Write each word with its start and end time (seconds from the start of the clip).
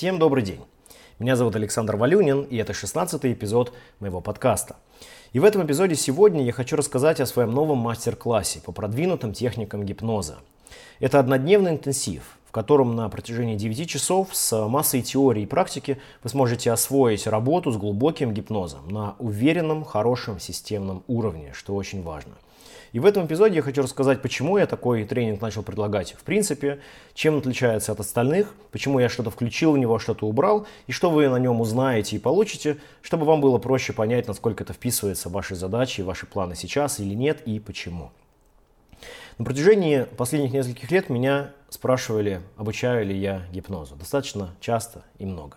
Всем 0.00 0.18
добрый 0.18 0.42
день. 0.42 0.60
Меня 1.18 1.36
зовут 1.36 1.56
Александр 1.56 1.96
Валюнин, 1.96 2.44
и 2.44 2.56
это 2.56 2.72
16 2.72 3.22
эпизод 3.26 3.74
моего 3.98 4.22
подкаста. 4.22 4.76
И 5.34 5.38
в 5.38 5.44
этом 5.44 5.66
эпизоде 5.66 5.94
сегодня 5.94 6.42
я 6.42 6.52
хочу 6.52 6.74
рассказать 6.76 7.20
о 7.20 7.26
своем 7.26 7.50
новом 7.50 7.76
мастер-классе 7.76 8.62
по 8.64 8.72
продвинутым 8.72 9.34
техникам 9.34 9.84
гипноза. 9.84 10.38
Это 11.00 11.18
однодневный 11.18 11.72
интенсив, 11.72 12.38
в 12.48 12.50
котором 12.50 12.96
на 12.96 13.10
протяжении 13.10 13.56
9 13.56 13.90
часов 13.90 14.28
с 14.32 14.66
массой 14.68 15.02
теории 15.02 15.42
и 15.42 15.46
практики 15.46 15.98
вы 16.22 16.30
сможете 16.30 16.72
освоить 16.72 17.26
работу 17.26 17.70
с 17.70 17.76
глубоким 17.76 18.32
гипнозом 18.32 18.88
на 18.88 19.16
уверенном, 19.18 19.84
хорошем 19.84 20.40
системном 20.40 21.02
уровне, 21.08 21.52
что 21.52 21.74
очень 21.74 22.02
важно– 22.02 22.32
и 22.92 23.00
в 23.00 23.06
этом 23.06 23.26
эпизоде 23.26 23.56
я 23.56 23.62
хочу 23.62 23.82
рассказать, 23.82 24.22
почему 24.22 24.58
я 24.58 24.66
такой 24.66 25.04
тренинг 25.04 25.40
начал 25.40 25.62
предлагать 25.62 26.12
в 26.12 26.22
принципе, 26.22 26.80
чем 27.14 27.38
отличается 27.38 27.92
от 27.92 28.00
остальных, 28.00 28.54
почему 28.72 28.98
я 28.98 29.08
что-то 29.08 29.30
включил 29.30 29.72
в 29.72 29.78
него, 29.78 29.98
что-то 29.98 30.26
убрал, 30.26 30.66
и 30.86 30.92
что 30.92 31.10
вы 31.10 31.28
на 31.28 31.36
нем 31.36 31.60
узнаете 31.60 32.16
и 32.16 32.18
получите, 32.18 32.78
чтобы 33.02 33.26
вам 33.26 33.40
было 33.40 33.58
проще 33.58 33.92
понять, 33.92 34.28
насколько 34.28 34.64
это 34.64 34.72
вписывается 34.72 35.28
в 35.28 35.32
ваши 35.32 35.54
задачи, 35.54 36.00
ваши 36.00 36.26
планы 36.26 36.56
сейчас 36.56 37.00
или 37.00 37.14
нет, 37.14 37.42
и 37.46 37.60
почему. 37.60 38.10
На 39.38 39.44
протяжении 39.44 40.02
последних 40.02 40.52
нескольких 40.52 40.90
лет 40.90 41.08
меня 41.08 41.52
спрашивали, 41.70 42.42
обучаю 42.56 43.06
ли 43.06 43.16
я 43.16 43.42
гипнозу. 43.52 43.96
Достаточно 43.96 44.50
часто 44.60 45.02
и 45.18 45.24
много. 45.24 45.56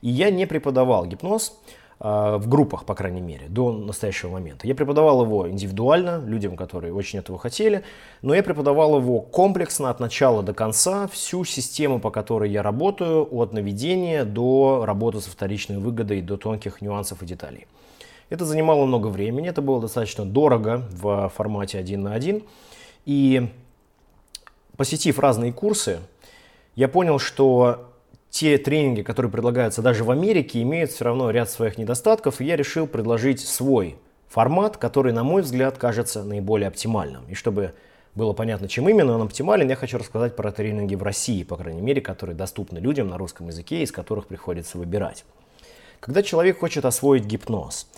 И 0.00 0.08
я 0.08 0.30
не 0.30 0.46
преподавал 0.46 1.06
гипноз, 1.06 1.56
в 2.00 2.42
группах, 2.46 2.86
по 2.86 2.94
крайней 2.94 3.20
мере, 3.20 3.46
до 3.48 3.72
настоящего 3.72 4.30
момента. 4.30 4.66
Я 4.66 4.74
преподавал 4.74 5.22
его 5.22 5.50
индивидуально, 5.50 6.22
людям, 6.24 6.56
которые 6.56 6.94
очень 6.94 7.18
этого 7.18 7.38
хотели, 7.38 7.84
но 8.22 8.34
я 8.34 8.42
преподавал 8.42 8.98
его 8.98 9.20
комплексно 9.20 9.90
от 9.90 10.00
начала 10.00 10.42
до 10.42 10.54
конца, 10.54 11.08
всю 11.08 11.44
систему, 11.44 12.00
по 12.00 12.10
которой 12.10 12.50
я 12.50 12.62
работаю, 12.62 13.28
от 13.30 13.52
наведения 13.52 14.24
до 14.24 14.84
работы 14.86 15.20
со 15.20 15.30
вторичной 15.30 15.76
выгодой, 15.76 16.22
до 16.22 16.38
тонких 16.38 16.80
нюансов 16.80 17.22
и 17.22 17.26
деталей. 17.26 17.66
Это 18.30 18.46
занимало 18.46 18.86
много 18.86 19.08
времени, 19.08 19.50
это 19.50 19.60
было 19.60 19.78
достаточно 19.78 20.24
дорого 20.24 20.86
в 20.92 21.30
формате 21.36 21.78
один 21.78 22.04
на 22.04 22.14
один. 22.14 22.44
И 23.04 23.46
посетив 24.78 25.18
разные 25.18 25.52
курсы, 25.52 25.98
я 26.76 26.88
понял, 26.88 27.18
что 27.18 27.89
те 28.30 28.56
тренинги, 28.58 29.02
которые 29.02 29.30
предлагаются 29.30 29.82
даже 29.82 30.04
в 30.04 30.10
Америке, 30.10 30.62
имеют 30.62 30.90
все 30.90 31.04
равно 31.04 31.30
ряд 31.30 31.50
своих 31.50 31.78
недостатков, 31.78 32.40
и 32.40 32.44
я 32.44 32.56
решил 32.56 32.86
предложить 32.86 33.40
свой 33.40 33.96
формат, 34.28 34.76
который, 34.76 35.12
на 35.12 35.24
мой 35.24 35.42
взгляд, 35.42 35.78
кажется 35.78 36.24
наиболее 36.24 36.68
оптимальным. 36.68 37.24
И 37.28 37.34
чтобы 37.34 37.74
было 38.14 38.32
понятно, 38.32 38.68
чем 38.68 38.88
именно 38.88 39.14
он 39.14 39.22
оптимален, 39.22 39.68
я 39.68 39.76
хочу 39.76 39.98
рассказать 39.98 40.36
про 40.36 40.52
тренинги 40.52 40.94
в 40.94 41.02
России, 41.02 41.42
по 41.42 41.56
крайней 41.56 41.82
мере, 41.82 42.00
которые 42.00 42.36
доступны 42.36 42.78
людям 42.78 43.08
на 43.08 43.18
русском 43.18 43.48
языке, 43.48 43.82
из 43.82 43.92
которых 43.92 44.26
приходится 44.26 44.78
выбирать. 44.78 45.24
Когда 45.98 46.22
человек 46.22 46.58
хочет 46.58 46.84
освоить 46.84 47.24
гипноз, 47.24 47.88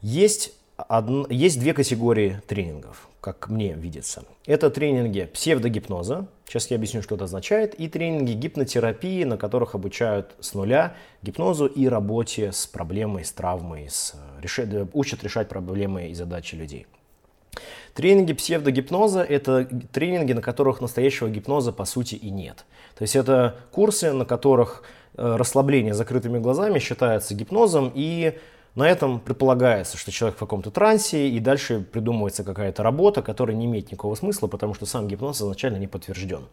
есть, 0.00 0.52
одно, 0.76 1.26
есть 1.30 1.60
две 1.60 1.74
категории 1.74 2.40
тренингов 2.46 3.08
как 3.26 3.48
мне 3.48 3.72
видится. 3.72 4.22
Это 4.46 4.70
тренинги 4.70 5.24
псевдогипноза, 5.24 6.28
сейчас 6.46 6.70
я 6.70 6.76
объясню, 6.76 7.02
что 7.02 7.16
это 7.16 7.24
означает, 7.24 7.74
и 7.74 7.88
тренинги 7.88 8.32
гипнотерапии, 8.32 9.24
на 9.24 9.36
которых 9.36 9.74
обучают 9.74 10.34
с 10.40 10.54
нуля 10.54 10.94
гипнозу 11.22 11.66
и 11.66 11.88
работе 11.88 12.52
с 12.52 12.66
проблемой, 12.66 13.24
с 13.24 13.32
травмой, 13.32 13.88
с, 13.90 14.14
реши, 14.40 14.88
учат 14.92 15.24
решать 15.24 15.48
проблемы 15.48 16.08
и 16.08 16.14
задачи 16.14 16.54
людей. 16.54 16.86
Тренинги 17.94 18.34
псевдогипноза– 18.34 19.22
это 19.28 19.64
тренинги, 19.90 20.32
на 20.32 20.42
которых 20.42 20.82
настоящего 20.82 21.28
гипноза 21.28 21.72
по 21.72 21.86
сути 21.86 22.14
и 22.14 22.30
нет. 22.30 22.66
То 22.94 23.02
есть 23.02 23.16
это 23.16 23.56
курсы, 23.72 24.12
на 24.12 24.26
которых 24.26 24.82
э, 25.16 25.36
расслабление 25.36 25.94
закрытыми 25.94 26.38
глазами 26.38 26.78
считается 26.78 27.34
гипнозом 27.34 27.90
и 27.94 28.38
на 28.76 28.88
этом 28.88 29.20
предполагается, 29.20 29.96
что 29.96 30.12
человек 30.12 30.36
в 30.36 30.38
каком-то 30.38 30.70
трансе, 30.70 31.28
и 31.28 31.40
дальше 31.40 31.80
придумывается 31.80 32.44
какая-то 32.44 32.82
работа, 32.82 33.22
которая 33.22 33.56
не 33.56 33.64
имеет 33.64 33.90
никакого 33.90 34.14
смысла, 34.14 34.46
потому 34.48 34.74
что 34.74 34.84
сам 34.84 35.08
гипноз 35.08 35.40
изначально 35.40 35.78
не 35.78 35.86
подтвержден. 35.86 36.46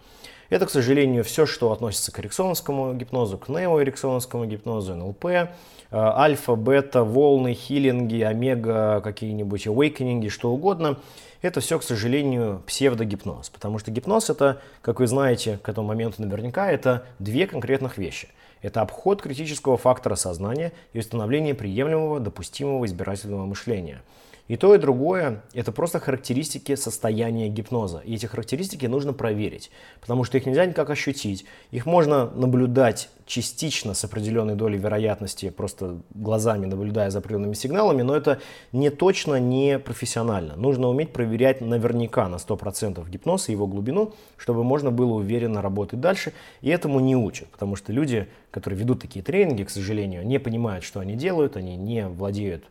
Это, 0.49 0.65
к 0.65 0.69
сожалению, 0.69 1.25
все, 1.25 1.45
что 1.45 1.73
относится 1.73 2.13
к 2.13 2.19
эриксоновскому 2.19 2.93
гипнозу, 2.93 3.37
к 3.37 3.49
неоэриксоновскому 3.49 4.45
гипнозу, 4.45 4.95
НЛП, 4.95 5.25
э, 5.25 5.47
альфа, 5.91 6.55
бета, 6.55 7.03
волны, 7.03 7.53
хилинги, 7.53 8.21
омега, 8.21 9.01
какие-нибудь 9.01 9.67
awakening, 9.67 10.29
что 10.29 10.51
угодно. 10.51 10.99
Это 11.43 11.59
все, 11.59 11.77
к 11.77 11.83
сожалению, 11.83 12.63
псевдогипноз, 12.65 13.49
потому 13.49 13.77
что 13.77 13.91
гипноз 13.91 14.29
это, 14.29 14.61
как 14.81 15.01
вы 15.01 15.07
знаете, 15.07 15.59
к 15.61 15.67
этому 15.67 15.89
моменту 15.89 16.21
наверняка, 16.21 16.71
это 16.71 17.05
две 17.19 17.47
конкретных 17.47 17.97
вещи– 17.97 18.29
это 18.61 18.79
обход 18.79 19.21
критического 19.21 19.75
фактора 19.75 20.15
сознания 20.15 20.71
и 20.93 20.99
установление 20.99 21.53
приемлемого, 21.53 22.21
допустимого 22.21 22.85
избирательного 22.85 23.45
мышления– 23.45 24.01
и 24.49 24.57
то, 24.57 24.75
и 24.75 24.77
другое– 24.77 25.41
это 25.53 25.71
просто 25.71 25.99
характеристики 25.99 26.75
состояния 26.75 27.47
гипноза. 27.47 27.99
И 27.99 28.15
эти 28.15 28.25
характеристики 28.25 28.85
нужно 28.85 29.13
проверить, 29.13 29.71
потому 30.01 30.25
что 30.25 30.37
их 30.37 30.45
нельзя 30.45 30.65
никак 30.65 30.89
ощутить. 30.89 31.45
Их 31.71 31.85
можно 31.85 32.29
наблюдать 32.29 33.09
частично 33.25 33.93
с 33.93 34.03
определенной 34.03 34.55
долей 34.55 34.77
вероятности, 34.77 35.49
просто 35.49 36.01
глазами 36.13 36.65
наблюдая 36.65 37.09
за 37.09 37.19
определенными 37.19 37.53
сигналами, 37.53 38.01
но 38.01 38.17
это 38.17 38.41
не 38.73 38.89
точно, 38.89 39.39
не 39.39 39.79
профессионально. 39.79 40.57
Нужно 40.57 40.89
уметь 40.89 41.13
проверять 41.13 41.32
наверняка 41.61 42.27
на 42.27 42.35
100% 42.35 43.09
гипноз 43.09 43.49
и 43.49 43.51
его 43.51 43.67
глубину, 43.67 44.13
чтобы 44.37 44.63
можно 44.63 44.91
было 44.91 45.13
уверенно 45.13 45.61
работать 45.61 45.99
дальше. 45.99 46.33
И 46.61 46.69
этому 46.69 46.99
не 46.99 47.15
учат, 47.15 47.47
потому 47.49 47.75
что 47.75 47.91
люди, 47.93 48.27
которые 48.51 48.79
ведут 48.79 49.01
такие 49.01 49.23
тренинги, 49.23 49.63
к 49.63 49.69
сожалению, 49.69 50.25
не 50.25 50.39
понимают, 50.39 50.83
что 50.83 50.99
они 50.99 51.15
делают, 51.15 51.57
они 51.57 51.75
не 51.75 52.07
владеют 52.07 52.63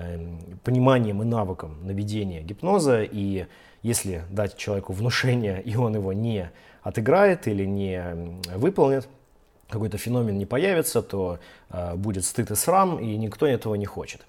Эм, 0.00 0.38
пониманием 0.62 1.22
и 1.22 1.24
навыком 1.24 1.76
наведения 1.84 2.42
гипноза, 2.42 3.02
и 3.02 3.46
если 3.82 4.22
дать 4.30 4.56
человеку 4.56 4.92
внушение, 4.92 5.60
и 5.64 5.76
он 5.76 5.94
его 5.96 6.12
не 6.12 6.50
отыграет 6.82 7.48
или 7.48 7.64
не 7.64 8.40
выполнит, 8.54 9.08
какой-то 9.68 9.98
феномен 9.98 10.38
не 10.38 10.46
появится, 10.46 11.02
то 11.02 11.40
э, 11.70 11.96
будет 11.96 12.24
стыд 12.24 12.50
и 12.50 12.54
срам, 12.54 12.98
и 13.00 13.16
никто 13.16 13.46
этого 13.46 13.74
не 13.74 13.86
хочет. 13.86 14.24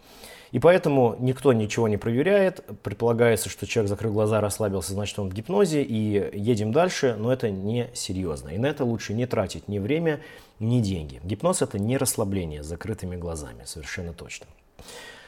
И 0.52 0.60
поэтому 0.60 1.16
никто 1.20 1.54
ничего 1.54 1.88
не 1.88 1.98
проверяет. 1.98 2.64
Предполагается, 2.84 3.50
что 3.50 3.68
человек 3.68 3.90
закрыл 3.90 4.14
глаза, 4.14 4.42
расслабился, 4.42 4.94
значит 4.94 5.20
он 5.20 5.30
в 5.30 5.34
гипнозе, 5.34 5.84
и 5.84 6.38
едем 6.38 6.72
дальше, 6.72 7.16
но 7.18 7.32
это 7.32 7.50
не 7.50 7.90
серьезно. 7.94 8.50
И 8.50 8.58
на 8.58 8.68
это 8.68 8.84
лучше 8.84 9.14
не 9.14 9.26
тратить 9.28 9.68
ни 9.68 9.80
время, 9.80 10.22
ни 10.60 10.80
деньги. 10.80 11.20
Гипноз 11.24 11.62
это 11.62 11.78
не 11.78 11.98
расслабление 11.98 12.64
с 12.64 12.66
закрытыми 12.66 13.16
глазами, 13.16 13.64
совершенно 13.66 14.14
точно. 14.14 14.48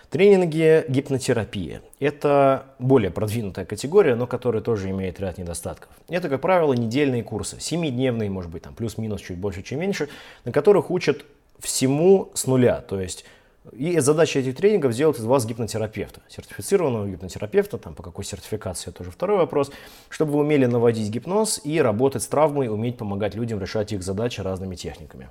Тренинги 0.10 0.84
гипнотерапии– 0.90 1.80
это 2.02 2.66
более 2.80 3.12
продвинутая 3.12 3.64
категория, 3.64 4.16
но 4.16 4.28
которая 4.28 4.62
тоже 4.62 4.90
имеет 4.90 5.22
ряд 5.22 5.38
недостатков. 5.38 5.90
Это, 6.10 6.28
как 6.28 6.42
правило, 6.42 6.74
недельные 6.74 7.24
курсы, 7.24 7.56
7-дневные, 7.56 8.30
может 8.30 8.52
быть, 8.52 8.64
там 8.64 8.76
плюс-минус 8.76 9.22
чуть 9.22 9.38
больше, 9.38 9.64
чуть 9.64 9.78
меньше, 9.78 10.10
на 10.44 10.52
которых 10.52 10.92
учат 10.92 11.24
всему 11.60 12.30
с 12.34 12.46
нуля. 12.46 12.82
То 12.82 13.00
есть 13.00 13.24
и 13.72 14.00
задача 14.00 14.40
этих 14.40 14.56
тренингов 14.56 14.94
сделать 14.94 15.20
из 15.20 15.24
вас 15.24 15.46
гипнотерапевта, 15.46 16.22
сертифицированного 16.28 17.08
гипнотерапевта, 17.08 17.78
там 17.78 17.94
по 17.94 18.02
какой 18.02 18.26
сертификации 18.26 18.90
это 18.90 19.00
тоже 19.00 19.12
второй 19.12 19.38
вопрос, 19.38 19.72
чтобы 20.10 20.34
вы 20.34 20.40
умели 20.40 20.66
наводить 20.66 21.10
гипноз 21.10 21.62
и 21.64 21.80
работать 21.80 22.24
с 22.24 22.28
травмой, 22.28 22.70
уметь 22.70 22.98
помогать 22.98 23.36
людям 23.36 23.60
решать 23.60 23.92
их 23.92 24.02
задачи 24.02 24.42
разными 24.42 24.76
техниками. 24.76 25.30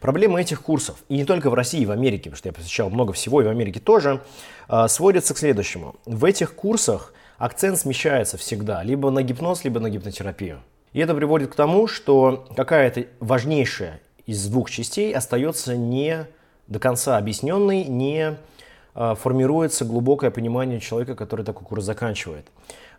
Проблема 0.00 0.40
этих 0.40 0.62
курсов, 0.62 0.96
и 1.08 1.16
не 1.16 1.24
только 1.24 1.50
в 1.50 1.54
России, 1.54 1.80
и 1.80 1.86
в 1.86 1.90
Америке, 1.90 2.30
потому 2.30 2.36
что 2.36 2.48
я 2.48 2.52
посещал 2.52 2.88
много 2.88 3.12
всего, 3.12 3.42
и 3.42 3.44
в 3.44 3.48
Америке 3.48 3.80
тоже, 3.80 4.22
а, 4.68 4.88
сводится 4.88 5.34
к 5.34 5.38
следующему. 5.38 5.96
В 6.06 6.24
этих 6.24 6.54
курсах 6.54 7.12
акцент 7.36 7.78
смещается 7.78 8.38
всегда 8.38 8.82
либо 8.82 9.10
на 9.10 9.22
гипноз, 9.22 9.64
либо 9.64 9.80
на 9.80 9.90
гипнотерапию. 9.90 10.62
И 10.92 11.00
это 11.00 11.14
приводит 11.14 11.52
к 11.52 11.54
тому, 11.54 11.86
что 11.86 12.46
какая-то 12.56 13.06
важнейшая 13.20 14.00
из 14.24 14.46
двух 14.46 14.70
частей 14.70 15.14
остается 15.14 15.76
не 15.76 16.26
до 16.68 16.78
конца 16.78 17.16
объясненной, 17.18 17.84
не 17.84 18.36
а, 18.94 19.14
формируется 19.14 19.84
глубокое 19.84 20.30
понимание 20.30 20.80
человека, 20.80 21.14
который 21.14 21.44
такой 21.44 21.66
курс 21.66 21.84
заканчивает. 21.84 22.46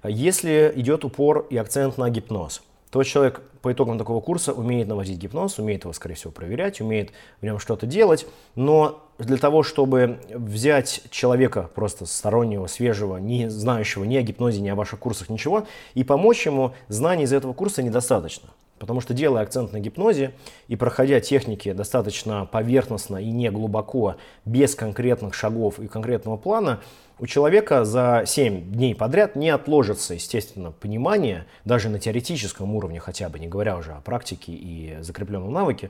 Если 0.04 0.72
идет 0.76 1.04
упор 1.04 1.48
и 1.50 1.58
акцент 1.58 1.98
на 1.98 2.10
гипноз, 2.10 2.62
то 2.92 3.04
человек 3.04 3.42
по 3.62 3.74
итогам 3.74 3.98
такого 3.98 4.22
курса 4.22 4.54
умеет 4.54 4.88
наводить 4.88 5.18
гипноз, 5.18 5.60
умеет 5.60 5.84
его, 5.84 5.94
скорее 5.94 6.16
всего, 6.16 6.32
проверять, 6.32 6.80
умеет 6.80 7.12
в 7.42 7.44
нем 7.44 7.60
что-то 7.60 7.86
делать, 7.86 8.26
но 8.56 9.04
для 9.18 9.38
того, 9.38 9.64
чтобы 9.64 10.20
взять 10.30 11.02
человека 11.10 11.70
просто 11.74 12.06
стороннего, 12.06 12.68
свежего, 12.68 13.18
не 13.18 13.50
знающего 13.50 14.04
ни 14.04 14.16
о 14.16 14.22
гипнозе, 14.22 14.62
ни 14.62 14.70
о 14.70 14.76
ваших 14.76 15.00
курсах, 15.00 15.30
ничего, 15.30 15.68
и 15.96 16.04
помочь 16.04 16.46
ему, 16.46 16.74
знаний 16.88 17.24
из 17.24 17.34
этого 17.34 17.54
курса 17.54 17.84
недостаточно. 17.84 18.50
Потому 18.80 19.02
что 19.02 19.14
делая 19.14 19.44
акцент 19.44 19.74
на 19.74 19.80
гипнозе 19.80 20.34
и 20.68 20.76
проходя 20.76 21.20
техники 21.20 21.72
достаточно 21.72 22.46
поверхностно 22.46 23.18
и 23.18 23.32
не 23.32 23.50
глубоко, 23.50 24.18
без 24.46 24.76
конкретных 24.76 25.34
шагов 25.34 25.80
и 25.80 25.88
конкретного 25.88 26.38
плана, 26.38 26.82
у 27.20 27.26
человека 27.26 27.84
за 27.84 28.24
7 28.26 28.72
дней 28.72 28.94
подряд 28.94 29.36
не 29.36 29.50
отложится, 29.50 30.14
естественно, 30.14 30.72
понимание, 30.72 31.48
даже 31.66 31.90
на 31.90 32.00
теоретическом 32.00 32.76
уровне 32.76 33.00
хотя 33.00 33.30
бы, 33.30 33.40
не 33.40 33.48
говоря 33.48 33.78
уже 33.78 33.94
о 33.94 34.02
практике 34.02 34.52
и 34.52 34.98
закрепленном 35.02 35.52
навыке, 35.52 35.90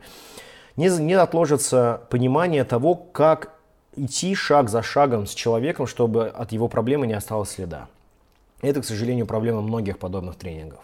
не, 0.77 0.87
не 0.87 1.13
отложится 1.15 2.01
понимание 2.09 2.63
того, 2.63 2.95
как 2.95 3.57
идти 3.97 4.35
шаг 4.35 4.69
за 4.69 4.81
шагом 4.81 5.25
с 5.25 5.33
человеком, 5.33 5.87
чтобы 5.87 6.27
от 6.27 6.53
его 6.53 6.69
проблемы 6.69 7.07
не 7.07 7.13
осталось 7.13 7.49
следа. 7.49 7.89
Это, 8.61 8.81
к 8.81 8.85
сожалению, 8.85 9.25
проблема 9.25 9.61
многих 9.61 9.99
подобных 9.99 10.35
тренингов. 10.35 10.79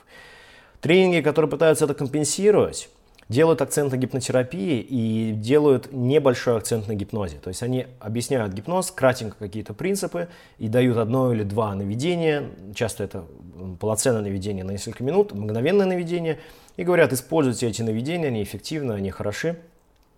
Тренинги, 0.83 1.21
которые 1.21 1.49
пытаются 1.49 1.85
это 1.85 1.93
компенсировать, 1.93 2.89
делают 3.29 3.61
акцент 3.61 3.93
на 3.93 3.95
гипнотерапии 3.95 4.81
и 4.81 5.31
делают 5.31 5.93
небольшой 5.93 6.57
акцент 6.57 6.89
на 6.89 6.93
гипнозе. 6.93 7.37
То 7.37 7.47
есть 7.47 7.63
они 7.63 7.87
объясняют 8.01 8.51
гипноз, 8.51 8.91
кратенько 8.91 9.37
какие-то 9.39 9.73
принципы 9.73 10.27
и 10.57 10.67
дают 10.67 10.97
одно 10.97 11.31
или 11.31 11.43
два 11.43 11.73
наведения, 11.73 12.49
часто 12.75 13.05
это 13.05 13.23
полноценное 13.79 14.23
наведение 14.23 14.65
на 14.65 14.71
несколько 14.71 15.05
минут, 15.05 15.31
мгновенное 15.31 15.85
наведение, 15.85 16.39
и 16.75 16.83
говорят, 16.83 17.13
используйте 17.13 17.69
эти 17.69 17.81
наведения, 17.81 18.27
они 18.27 18.43
эффективны, 18.43 18.91
они 18.91 19.09
хороши. 19.09 19.55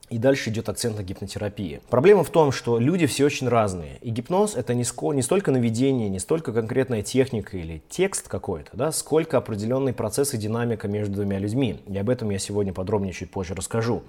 И 0.09 0.19
дальше 0.19 0.51
идет 0.51 0.69
акцент 0.69 0.97
на 0.97 1.03
гипнотерапии. 1.03 1.81
Проблема 1.89 2.23
в 2.23 2.29
том, 2.29 2.51
что 2.51 2.77
люди 2.77 3.07
все 3.07 3.25
очень 3.25 3.49
разные. 3.49 3.97
И 4.01 4.11
гипноз 4.11 4.55
это 4.55 4.75
не, 4.75 4.83
ско, 4.83 5.13
не 5.13 5.23
столько 5.23 5.49
наведение, 5.51 6.09
не 6.09 6.19
столько 6.19 6.53
конкретная 6.53 7.01
техника 7.01 7.57
или 7.57 7.81
текст 7.89 8.27
какой-то, 8.27 8.69
да, 8.73 8.91
сколько 8.91 9.37
определенный 9.37 9.93
процесс 9.93 10.35
и 10.35 10.37
динамика 10.37 10.87
между 10.87 11.15
двумя 11.15 11.39
людьми. 11.39 11.79
И 11.87 11.97
об 11.97 12.09
этом 12.11 12.29
я 12.29 12.37
сегодня 12.37 12.71
подробнее 12.71 13.13
чуть 13.13 13.31
позже 13.31 13.55
расскажу. 13.55 14.03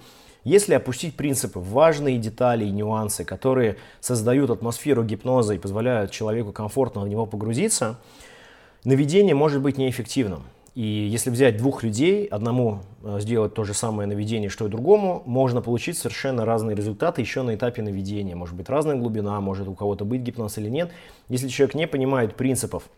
Если 0.45 0.75
опустить 0.75 1.17
принципы, 1.17 1.59
важные 1.59 2.19
детали 2.19 2.67
и 2.67 2.71
нюансы, 2.71 3.25
которые 3.25 3.79
создают 4.01 4.51
атмосферу 4.51 5.03
гипноза 5.03 5.55
и 5.55 5.59
позволяют 5.59 6.11
человеку 6.11 6.53
комфортно 6.53 7.01
в 7.01 7.09
него 7.09 7.25
погрузиться, 7.25 7.99
наведение 8.85 9.35
может 9.35 9.63
быть 9.63 9.79
неэффективным. 9.79 10.45
И 10.77 11.09
если 11.11 11.31
взять 11.31 11.57
двух 11.57 11.83
людей, 11.83 12.27
одному 12.27 12.83
э, 13.03 13.17
сделать 13.21 13.55
то 13.55 13.65
же 13.65 13.73
самое 13.73 14.07
наведение, 14.07 14.51
что 14.51 14.67
и 14.67 14.69
другому, 14.69 15.23
можно 15.25 15.63
получить 15.63 15.97
совершенно 15.97 16.45
разные 16.45 16.77
результаты 16.77 17.23
еще 17.23 17.41
на 17.41 17.55
этапе 17.55 17.81
наведения. 17.81 18.37
Может 18.37 18.55
быть 18.55 18.69
разная 18.69 18.95
глубина, 18.95 19.41
может 19.41 19.69
у 19.69 19.75
кого-то 19.75 20.05
быть 20.05 20.21
гипноз 20.21 20.59
или 20.59 20.69
нет. 20.69 20.93
Если 21.31 21.49
человек 21.49 21.75
не 21.77 21.87
понимает 21.89 22.37
принципов 22.37 22.91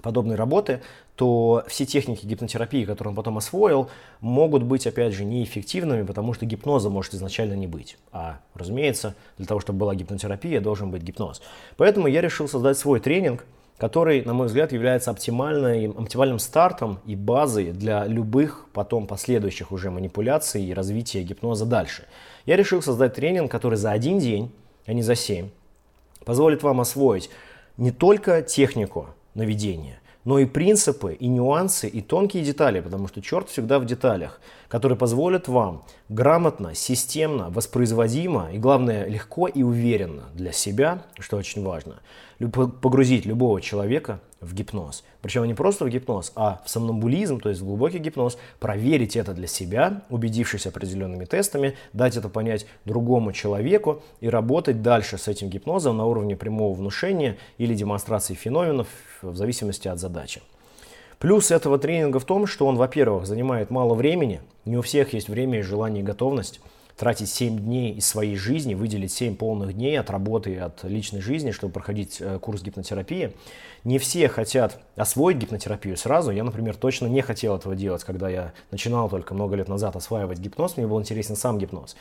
подобной 0.00 0.36
работы, 0.36 0.80
то 1.14 1.62
все 1.68 1.84
техники 1.84 2.24
гипнотерапии, 2.24 2.86
которые 2.86 3.10
он 3.10 3.16
потом 3.16 3.36
освоил, 3.36 3.90
могут 4.20 4.62
быть, 4.62 4.86
опять 4.86 5.12
же, 5.12 5.26
неэффективными, 5.26 6.04
потому 6.04 6.32
что 6.32 6.46
гипноза 6.46 6.88
может 6.88 7.12
изначально 7.12 7.52
не 7.52 7.66
быть. 7.66 7.98
А, 8.12 8.40
разумеется, 8.54 9.14
для 9.36 9.44
того, 9.44 9.60
чтобы 9.60 9.80
была 9.80 9.94
гипнотерапия, 9.94 10.62
должен 10.62 10.90
быть 10.90 11.02
гипноз. 11.02 11.42
Поэтому 11.76 12.06
я 12.06 12.22
решил 12.22 12.48
создать 12.48 12.78
свой 12.78 12.98
тренинг– 12.98 13.44
который, 13.80 14.22
на 14.26 14.34
мой 14.34 14.48
взгляд, 14.48 14.72
является 14.72 15.10
оптимальным, 15.10 15.92
оптимальным 15.96 16.38
стартом 16.38 16.98
и 17.06 17.16
базой 17.16 17.72
для 17.72 18.04
любых 18.06 18.66
потом 18.74 19.06
последующих 19.06 19.72
уже 19.72 19.90
манипуляций 19.90 20.62
и 20.62 20.74
развития 20.74 21.22
гипноза 21.22 21.64
дальше. 21.64 22.04
Я 22.44 22.56
решил 22.56 22.82
создать 22.82 23.14
тренинг, 23.14 23.50
который 23.50 23.76
за 23.76 23.90
один 23.90 24.18
день, 24.18 24.52
а 24.84 24.92
не 24.92 25.00
за 25.00 25.14
семь, 25.14 25.48
позволит 26.26 26.62
вам 26.62 26.82
освоить 26.82 27.30
не 27.78 27.90
только 27.90 28.42
технику 28.42 29.06
наведения, 29.32 30.00
но 30.26 30.38
и 30.38 30.44
принципы, 30.44 31.14
и 31.14 31.26
нюансы, 31.26 31.88
и 31.88 32.02
тонкие 32.02 32.44
детали, 32.44 32.80
потому 32.80 33.08
что 33.08 33.22
черт 33.22 33.48
всегда 33.48 33.78
в 33.78 33.86
деталях, 33.86 34.42
которые 34.70 34.96
позволят 34.96 35.48
вам 35.48 35.84
грамотно, 36.08 36.74
системно, 36.74 37.50
воспроизводимо 37.50 38.50
и, 38.52 38.58
главное, 38.58 39.04
легко 39.06 39.48
и 39.48 39.64
уверенно 39.64 40.24
для 40.32 40.52
себя, 40.52 41.02
что 41.18 41.36
очень 41.36 41.64
важно, 41.64 41.96
погрузить 42.38 43.26
любого 43.26 43.60
человека 43.60 44.20
в 44.40 44.54
гипноз. 44.54 45.02
Причем 45.22 45.44
не 45.44 45.54
просто 45.54 45.84
в 45.84 45.88
гипноз, 45.88 46.32
а 46.36 46.62
в 46.64 46.70
сомнамбулизм, 46.70 47.40
то 47.40 47.48
есть 47.48 47.60
в 47.60 47.64
глубокий 47.64 47.98
гипноз, 47.98 48.38
проверить 48.60 49.16
это 49.16 49.34
для 49.34 49.48
себя, 49.48 50.02
убедившись 50.08 50.66
определенными 50.66 51.24
тестами, 51.24 51.74
дать 51.92 52.16
это 52.16 52.28
понять 52.28 52.64
другому 52.84 53.32
человеку 53.32 54.02
и 54.20 54.28
работать 54.28 54.82
дальше 54.82 55.18
с 55.18 55.26
этим 55.26 55.48
гипнозом 55.48 55.96
на 55.96 56.06
уровне 56.06 56.36
прямого 56.36 56.74
внушения 56.74 57.38
или 57.58 57.74
демонстрации 57.74 58.34
феноменов 58.34 58.86
в 59.20 59.34
зависимости 59.34 59.88
от 59.88 59.98
задачи. 59.98 60.40
Плюс 61.20 61.50
этого 61.50 61.78
тренинга 61.78 62.18
в 62.18 62.24
том, 62.24 62.46
что 62.46 62.66
он, 62.66 62.76
во-первых, 62.76 63.26
занимает 63.26 63.68
мало 63.70 63.92
времени, 63.92 64.40
не 64.64 64.78
у 64.78 64.82
всех 64.82 65.12
есть 65.12 65.28
время 65.28 65.58
и 65.58 65.62
желание 65.62 66.02
и 66.02 66.06
готовность, 66.06 66.60
тратить 66.96 67.28
7 67.28 67.58
дней 67.58 67.92
из 67.92 68.06
своей 68.06 68.36
жизни, 68.36 68.72
выделить 68.72 69.12
7 69.12 69.36
полных 69.36 69.74
дней 69.74 70.00
от 70.00 70.08
работы 70.08 70.56
от 70.56 70.82
личной 70.82 71.20
жизни, 71.20 71.50
чтобы 71.50 71.74
проходить 71.74 72.22
э, 72.22 72.38
курс 72.38 72.62
гипнотерапии. 72.62 73.34
Не 73.84 73.98
все 73.98 74.30
хотят 74.30 74.80
освоить 74.96 75.36
гипнотерапию 75.36 75.98
сразу. 75.98 76.30
Я, 76.30 76.42
например, 76.42 76.74
точно 76.74 77.06
не 77.06 77.20
хотел 77.20 77.54
этого 77.54 77.76
делать, 77.76 78.02
когда 78.02 78.30
я 78.30 78.54
начинал 78.70 79.10
только 79.10 79.34
много 79.34 79.56
лет 79.56 79.68
назад 79.68 79.96
осваивать 79.96 80.38
гипноз. 80.38 80.78
Мне 80.78 80.86
был 80.86 80.98
интересен 80.98 81.36
сам 81.36 81.58
гипноз. 81.58 81.96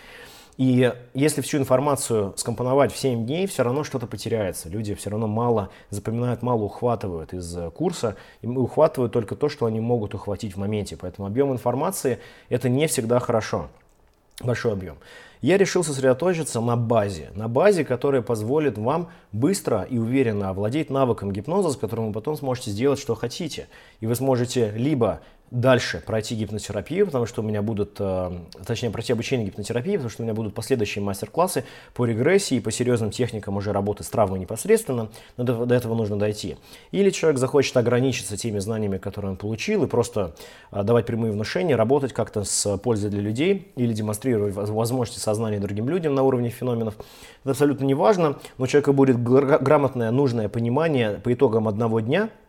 И 0.60 0.94
если 1.14 1.40
всю 1.40 1.58
информацию 1.58 2.34
скомпоновать 2.36 2.92
в 2.92 2.98
7 2.98 3.26
дней, 3.26 3.48
все 3.48 3.64
равно 3.64 3.86
что-то 3.86 4.08
потеряется. 4.08 4.68
Люди 4.68 4.94
все 4.94 5.10
равно 5.10 5.26
мало 5.26 5.70
запоминают, 5.90 6.42
мало 6.42 6.64
ухватывают 6.64 7.34
из 7.34 7.56
э, 7.56 7.72
курса. 7.72 8.18
И 8.42 8.48
ухватывают 8.48 9.14
только 9.14 9.38
то, 9.38 9.48
что 9.48 9.68
они 9.68 9.80
могут 9.80 10.16
ухватить 10.16 10.56
в 10.56 10.58
моменте. 10.58 10.98
Поэтому 10.98 11.30
объем 11.30 11.54
информации– 11.54 12.20
это 12.50 12.68
не 12.68 12.88
всегда 12.88 13.20
хорошо 13.20 13.70
большой 14.42 14.74
объем. 14.74 14.98
Я 15.42 15.58
решил 15.58 15.86
сосредоточиться 15.86 16.60
на 16.60 16.76
базе, 16.76 17.30
на 17.36 17.48
базе, 17.48 17.86
которая 17.86 18.22
позволит 18.22 18.78
вам 18.78 19.10
быстро 19.32 19.84
и 19.84 19.98
уверенно 19.98 20.50
овладеть 20.50 20.90
навыком 20.90 21.32
гипноза, 21.32 21.72
с 21.72 21.78
которым 21.78 22.08
вы 22.08 22.12
потом 22.12 22.36
сможете 22.36 22.72
сделать, 22.72 23.00
что 23.00 23.16
хотите. 23.16 23.70
И 24.02 24.08
вы 24.08 24.16
сможете 24.16 24.72
либо 24.72 25.22
дальше 25.51 26.01
пройти 26.06 26.36
гипнотерапию, 26.36 27.06
потому 27.06 27.25
что 27.25 27.42
у 27.42 27.46
меня 27.46 27.62
будут, 27.62 27.98
э, 28.00 28.31
точнее, 28.66 28.92
пройти 28.92 29.13
обучение 29.13 29.48
гипнотерапии, 29.48 29.94
потому 29.94 30.10
что 30.10 30.22
у 30.22 30.25
меня 30.25 30.34
будут 30.34 30.54
последующие 30.54 31.04
мастер-классы 31.04 31.63
по 31.94 32.06
регрессии 32.06 32.57
и 32.57 32.60
по 32.60 32.72
серьезным 32.72 33.12
техникам 33.12 33.57
уже 33.57 33.74
работы 33.74 34.04
с 34.04 34.10
травмой 34.10 34.40
непосредственно, 34.40 35.10
но 35.38 35.44
до, 35.44 35.66
до 35.66 35.75
этого 35.75 35.96
нужно 35.96 36.19
дойти. 36.19 36.57
Или 36.92 37.10
человек 37.10 37.40
захочет 37.40 37.75
ограничиться 37.78 38.38
теми 38.38 38.60
знаниями, 38.60 38.98
которые 38.98 39.31
он 39.31 39.38
получил, 39.38 39.84
и 39.84 39.88
просто 39.88 40.36
э, 40.72 40.84
давать 40.84 41.06
прямые 41.06 41.31
внушения, 41.31 41.75
работать 41.75 42.13
как-то 42.13 42.44
с 42.44 42.78
пользой 42.78 43.10
для 43.10 43.22
людей 43.22 43.72
или 43.75 43.94
демонстрировать 43.94 44.54
возможности 44.54 45.19
сознания 45.19 45.60
другим 45.60 45.90
людям 45.90 46.13
на 46.13 46.24
уровне 46.24 46.50
феноменов. 46.50 46.96
Это 47.44 47.51
абсолютно 47.51 47.86
не 47.86 47.96
важно, 47.96 48.38
но 48.57 48.66
у 48.66 48.68
человека 48.68 48.94
будет 48.94 49.22
грамотное, 49.22 50.12
нужное 50.12 50.50
понимание 50.50 51.13
по 51.13 51.34
итогам 51.34 51.68
одного 51.68 52.01
дня– 52.01 52.30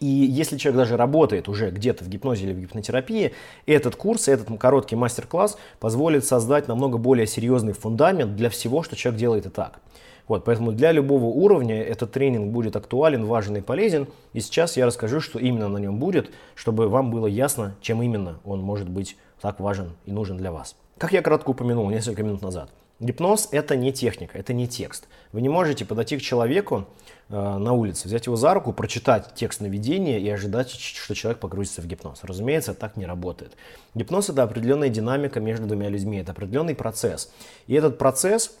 и 0.00 0.06
если 0.06 0.56
человек 0.56 0.78
даже 0.78 0.96
работает 0.96 1.48
уже 1.48 1.70
где-то 1.70 2.04
в 2.04 2.08
гипнозе 2.08 2.46
или 2.46 2.52
в 2.52 2.60
гипнотерапии, 2.60 3.32
этот 3.66 3.94
курс, 3.94 4.28
этот 4.28 4.48
короткий 4.58 4.96
мастер-класс 4.96 5.56
позволит 5.78 6.24
создать 6.24 6.66
намного 6.66 6.98
более 6.98 7.26
серьезный 7.26 7.72
фундамент 7.72 8.34
для 8.34 8.50
всего, 8.50 8.82
что 8.82 8.96
человек 8.96 9.20
делает 9.20 9.46
и 9.46 9.50
так. 9.50 9.80
Вот, 10.28 10.44
поэтому 10.44 10.72
для 10.72 10.92
любого 10.92 11.26
уровня 11.26 11.82
этот 11.82 12.12
тренинг 12.12 12.52
будет 12.52 12.74
актуален, 12.76 13.26
важен 13.26 13.56
и 13.56 13.60
полезен. 13.60 14.08
И 14.32 14.40
сейчас 14.40 14.76
я 14.76 14.86
расскажу, 14.86 15.20
что 15.20 15.38
именно 15.38 15.68
на 15.68 15.78
нем 15.78 15.98
будет, 15.98 16.30
чтобы 16.54 16.88
вам 16.88 17.10
было 17.10 17.26
ясно, 17.26 17.74
чем 17.80 18.02
именно 18.02 18.38
он 18.44 18.60
может 18.60 18.88
быть 18.88 19.16
так 19.40 19.60
важен 19.60 19.92
и 20.06 20.12
нужен 20.12 20.36
для 20.36 20.52
вас. 20.52 20.76
Как 20.98 21.12
я 21.12 21.22
кратко 21.22 21.50
упомянул 21.50 21.90
несколько 21.90 22.22
минут 22.22 22.42
назад, 22.42 22.70
Гипноз– 23.02 23.48
это 23.50 23.74
не 23.74 23.92
техника, 23.92 24.38
это 24.38 24.52
не 24.52 24.68
текст. 24.68 25.08
Вы 25.32 25.40
не 25.40 25.48
можете 25.48 25.84
подойти 25.84 26.16
к 26.18 26.22
человеку 26.22 26.86
э, 27.28 27.34
на 27.34 27.72
улице, 27.72 28.06
взять 28.06 28.26
его 28.26 28.36
за 28.36 28.54
руку, 28.54 28.72
прочитать 28.72 29.34
текст 29.34 29.60
наведения 29.60 30.20
и 30.20 30.28
ожидать, 30.28 30.70
что 30.70 31.12
человек 31.16 31.40
погрузится 31.40 31.82
в 31.82 31.86
гипноз. 31.86 32.20
Разумеется, 32.22 32.74
так 32.74 32.96
не 32.96 33.04
работает. 33.04 33.54
Гипноз– 33.94 34.28
это 34.30 34.44
определенная 34.44 34.88
динамика 34.88 35.40
между 35.40 35.66
двумя 35.66 35.88
людьми, 35.88 36.18
это 36.18 36.30
определенный 36.30 36.76
процесс. 36.76 37.32
И 37.66 37.74
этот 37.74 37.98
процесс 37.98 38.56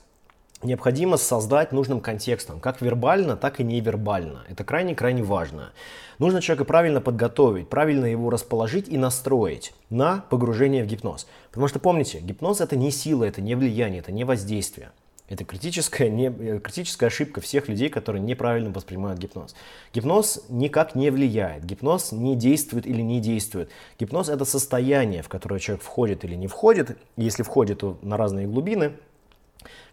необходимо 0.62 1.16
создать 1.16 1.72
нужным 1.72 2.00
контекстом, 2.00 2.60
как 2.60 2.80
вербально, 2.80 3.36
так 3.36 3.60
и 3.60 3.64
невербально. 3.64 4.44
Это 4.48 4.64
крайне-крайне 4.64 5.22
важно. 5.22 5.72
Нужно 6.18 6.40
человека 6.40 6.64
правильно 6.64 7.00
подготовить, 7.00 7.68
правильно 7.68 8.06
его 8.06 8.30
расположить 8.30 8.88
и 8.88 8.96
настроить 8.96 9.74
на 9.90 10.24
погружение 10.30 10.84
в 10.84 10.86
гипноз. 10.86 11.26
Потому 11.50 11.68
что 11.68 11.78
помните, 11.78 12.20
гипноз 12.20 12.60
это 12.60 12.76
не 12.76 12.90
сила, 12.90 13.24
это 13.24 13.40
не 13.40 13.54
влияние, 13.54 14.00
это 14.00 14.12
не 14.12 14.24
воздействие. 14.24 14.90
Это 15.28 15.44
критическая, 15.44 16.10
не, 16.10 16.26
э, 16.26 16.58
критическая 16.58 17.06
ошибка 17.06 17.40
всех 17.40 17.66
людей, 17.66 17.88
которые 17.88 18.20
неправильно 18.20 18.70
воспринимают 18.70 19.18
гипноз. 19.18 19.54
Гипноз 19.94 20.42
никак 20.50 20.94
не 20.94 21.10
влияет, 21.10 21.64
гипноз 21.64 22.12
не 22.12 22.36
действует 22.36 22.86
или 22.86 23.00
не 23.00 23.18
действует. 23.18 23.70
Гипноз 23.98 24.28
это 24.28 24.44
состояние, 24.44 25.22
в 25.22 25.28
которое 25.30 25.58
человек 25.58 25.82
входит 25.82 26.24
или 26.24 26.34
не 26.34 26.48
входит. 26.48 26.98
Если 27.16 27.44
входит, 27.44 27.78
то 27.78 27.96
на 28.02 28.18
разные 28.18 28.46
глубины, 28.46 28.92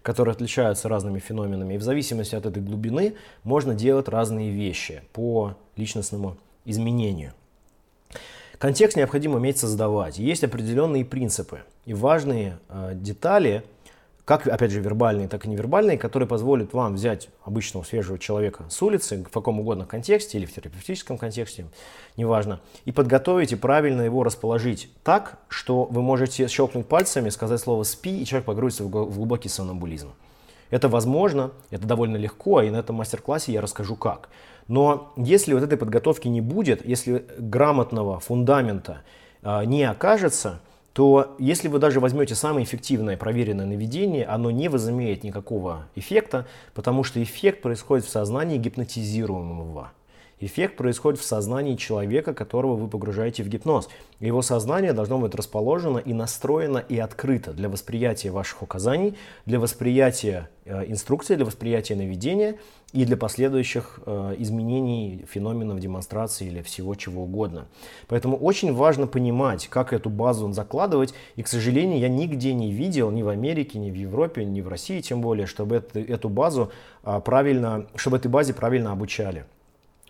которые 0.01 0.33
отличаются 0.33 0.89
разными 0.89 1.19
феноменами. 1.19 1.75
И 1.75 1.77
в 1.77 1.83
зависимости 1.83 2.35
от 2.35 2.45
этой 2.45 2.61
глубины 2.61 3.15
можно 3.43 3.73
делать 3.73 4.07
разные 4.07 4.51
вещи 4.51 5.03
по 5.13 5.55
личностному 5.75 6.38
изменению. 6.65 7.33
Контекст 8.57 8.97
необходимо 8.97 9.38
уметь 9.38 9.57
создавать. 9.57 10.17
Есть 10.17 10.43
определенные 10.43 11.05
принципы 11.05 11.61
и 11.85 11.93
важные 11.93 12.59
э, 12.67 12.91
детали, 12.93 13.63
как, 14.29 14.45
опять 14.45 14.69
же, 14.69 14.79
вербальные, 14.79 15.27
так 15.27 15.48
и 15.48 15.50
невербальные, 15.50 15.98
которые 15.98 16.29
позволят 16.29 16.71
вам 16.74 16.93
взять 16.93 17.29
обычного 17.43 17.83
свежего 17.83 18.19
человека 18.19 18.65
с 18.69 18.79
улицы, 18.79 19.25
в 19.27 19.31
каком 19.31 19.59
угодно 19.59 19.88
контексте 19.88 20.38
или 20.38 20.45
в 20.45 20.53
терапевтическом 20.53 21.17
контексте, 21.17 21.65
неважно, 22.15 22.59
и 22.86 22.91
подготовить 22.91 23.53
и 23.53 23.55
правильно 23.55 24.03
его 24.03 24.24
расположить 24.24 24.88
так, 25.03 25.39
что 25.48 25.86
вы 25.86 26.03
можете 26.03 26.48
щелкнуть 26.48 26.86
пальцами, 26.86 27.29
сказать 27.29 27.59
слово 27.59 27.81
«спи», 27.81 28.21
и 28.21 28.24
человек 28.24 28.45
погрузится 28.45 28.83
в 28.83 28.89
глубокий 28.89 29.50
сомнамбулизм. 29.50 30.12
Это 30.69 30.89
возможно, 30.89 31.50
это 31.71 31.88
довольно 31.88 32.17
легко, 32.17 32.62
и 32.62 32.69
на 32.69 32.77
этом 32.77 32.98
мастер-классе 32.98 33.51
я 33.51 33.62
расскажу 33.62 33.95
как. 33.95 34.29
Но 34.67 35.12
если 35.17 35.55
вот 35.55 35.63
этой 35.63 35.79
подготовки 35.79 36.27
не 36.27 36.41
будет, 36.41 36.86
если 36.86 37.25
грамотного 37.39 38.19
фундамента 38.19 39.01
э, 39.41 39.65
не 39.65 39.86
окажется, 39.86 40.62
то 41.00 41.34
если 41.39 41.70
вы 41.70 41.79
даже 41.79 42.01
возьмете 42.01 42.36
самое 42.36 42.65
эффективное 42.65 43.15
проверенное 43.15 43.65
наведение, 43.65 44.25
оно 44.25 44.51
не 44.51 44.68
возымеет 44.68 45.24
никакого 45.24 45.88
эффекта, 45.96 46.46
потому 46.74 47.06
что 47.06 47.24
эффект 47.24 47.62
происходит 47.62 48.03
в 48.03 48.10
сознании 48.10 48.58
гипнотизируемого. 48.58 49.94
Эффект 50.41 50.77
происходит 50.77 51.19
в 51.19 51.25
сознании 51.25 51.75
человека, 51.75 52.34
которого 52.34 52.75
вы 52.75 52.88
погружаете 52.88 53.43
в 53.43 53.50
гипноз. 53.50 53.89
Его 54.22 54.41
сознание 54.41 54.93
должно 54.93 55.19
быть 55.19 55.36
расположено 55.36 55.98
и 55.98 56.13
настроено 56.13 56.77
и 56.77 56.98
открыто 56.98 57.51
для 57.51 57.67
восприятия 57.67 58.31
ваших 58.31 58.62
указаний, 58.62 59.15
для 59.46 59.60
восприятия 59.60 60.50
э, 60.63 60.86
инструкции, 60.88 61.36
для 61.36 61.43
восприятия 61.43 61.96
наведения 61.96 62.58
и 62.93 63.03
для 63.03 63.17
последующих 63.17 64.00
э, 64.05 64.36
изменений 64.38 65.25
феноменов 65.29 65.81
демонстрации 65.81 66.48
или 66.48 66.62
всего 66.62 66.96
чего 66.96 67.24
угодно. 67.24 67.67
Поэтому 68.08 68.38
очень 68.38 68.74
важно 68.74 69.08
понимать, 69.08 69.67
как 69.67 69.91
эту 69.91 70.10
базу 70.10 70.50
закладывать. 70.53 71.13
И, 71.36 71.43
к 71.43 71.50
сожалению, 71.50 72.00
я 72.00 72.08
нигде 72.08 72.53
не 72.53 72.72
видел, 72.72 73.12
ни 73.12 73.24
в 73.24 73.27
Америке, 73.27 73.77
ни 73.77 73.91
в 73.91 73.96
Европе, 73.96 74.46
ни 74.46 74.62
в 74.62 74.69
России 74.69 75.01
тем 75.01 75.19
более, 75.19 75.48
чтобы 75.48 75.75
это, 75.75 76.00
эту 76.00 76.29
базу 76.29 76.72
э, 77.03 77.19
правильно, 77.25 77.88
чтобы 77.96 78.15
этой 78.15 78.31
базе 78.31 78.53
правильно 78.53 78.93
обучали 78.93 79.43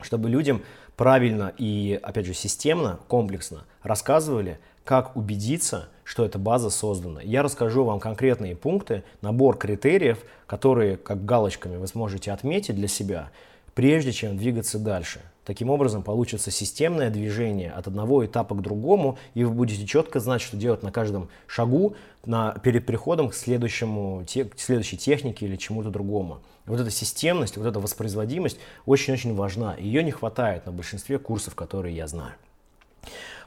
чтобы 0.01 0.29
людям 0.29 0.61
правильно 0.95 1.53
и, 1.57 1.99
опять 2.01 2.25
же, 2.25 2.33
системно, 2.33 2.99
комплексно 3.07 3.65
рассказывали, 3.83 4.59
как 4.83 5.15
убедиться, 5.15 5.87
что 6.03 6.25
эта 6.25 6.39
база 6.39 6.69
создана. 6.69 7.21
Я 7.21 7.43
расскажу 7.43 7.83
вам 7.83 7.99
конкретные 7.99 8.55
пункты, 8.55 9.03
набор 9.21 9.57
критериев, 9.57 10.19
которые, 10.47 10.97
как 10.97 11.25
галочками, 11.25 11.77
вы 11.77 11.87
сможете 11.87 12.31
отметить 12.31 12.75
для 12.75 12.87
себя, 12.87 13.29
прежде 13.75 14.11
чем 14.11 14.37
двигаться 14.37 14.79
дальше. 14.79 15.21
Таким 15.45 15.69
образом, 15.69 16.03
получится 16.03 16.51
системное 16.51 17.09
движение 17.09 17.71
от 17.71 17.87
одного 17.87 18.25
этапа 18.25 18.55
к 18.55 18.61
другому, 18.61 19.17
и 19.33 19.43
вы 19.43 19.51
будете 19.51 19.85
четко 19.85 20.19
знать, 20.19 20.41
что 20.41 20.57
делать 20.57 20.83
на 20.83 20.91
каждом 20.91 21.29
шагу 21.47 21.95
на, 22.25 22.51
перед 22.63 22.85
переходом 22.85 23.29
к, 23.29 23.33
следующему, 23.33 24.23
те, 24.27 24.45
к 24.45 24.59
следующей 24.59 24.97
технике 24.97 25.45
или 25.45 25.55
чему-то 25.55 25.89
другому. 25.89 26.41
Вот 26.65 26.79
эта 26.79 26.91
системность, 26.91 27.57
вот 27.57 27.65
эта 27.65 27.79
воспроизводимость 27.79 28.59
очень-очень 28.85 29.33
важна. 29.33 29.75
Ее 29.79 30.03
не 30.03 30.11
хватает 30.11 30.65
на 30.65 30.71
большинстве 30.71 31.17
курсов, 31.17 31.55
которые 31.55 31.95
я 31.95 32.05
знаю. 32.05 32.33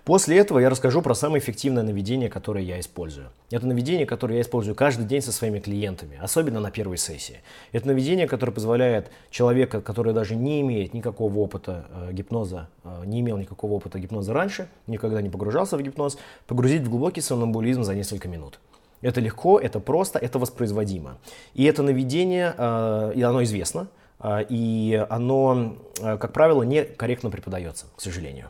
После 0.05 0.37
этого 0.39 0.59
я 0.59 0.69
расскажу 0.69 1.01
про 1.01 1.15
самое 1.15 1.41
эффективное 1.41 1.85
наведение, 1.85 2.29
которое 2.29 2.65
я 2.65 2.81
использую. 2.81 3.29
Это 3.53 3.69
наведение, 3.69 4.05
которое 4.05 4.37
я 4.37 4.41
использую 4.43 4.75
каждый 4.75 5.07
день 5.07 5.23
со 5.23 5.31
своими 5.31 5.61
клиентами, 5.61 6.19
особенно 6.21 6.59
на 6.59 6.73
первой 6.73 6.97
сессии. 6.97 7.41
Это 7.71 7.87
наведение, 7.87 8.27
которое 8.27 8.51
позволяет 8.51 9.13
человеку, 9.31 9.81
который 9.81 10.13
даже 10.13 10.35
не 10.35 10.61
имеет 10.61 10.93
никакого 10.93 11.39
опыта 11.39 11.87
э, 11.91 12.13
гипноза, 12.15 12.69
э, 12.83 13.05
не 13.07 13.21
имел 13.21 13.37
никакого 13.37 13.75
опыта 13.75 14.01
гипноза 14.01 14.33
раньше, 14.33 14.67
никогда 14.89 15.23
не 15.23 15.31
погружался 15.31 15.77
в 15.77 15.83
гипноз, 15.83 16.19
погрузить 16.49 16.83
в 16.83 16.91
глубокий 16.91 17.21
сомнамбулизм 17.21 17.85
за 17.85 17.95
несколько 17.95 18.27
минут. 18.27 18.59
Это 19.03 19.21
легко, 19.21 19.61
это 19.61 19.79
просто, 19.79 20.19
это 20.19 20.41
воспроизводимо. 20.41 21.19
И 21.55 21.63
это 21.63 21.85
наведение, 21.85 22.55
э, 22.59 23.13
и 23.15 23.23
оно 23.23 23.45
известно, 23.45 23.87
э, 24.19 24.47
и 24.49 25.07
оно, 25.09 25.77
э, 26.01 26.19
как 26.19 26.33
правило, 26.33 26.65
некорректно 26.65 27.31
преподается, 27.31 27.87
к 27.95 28.01
сожалению. 28.01 28.49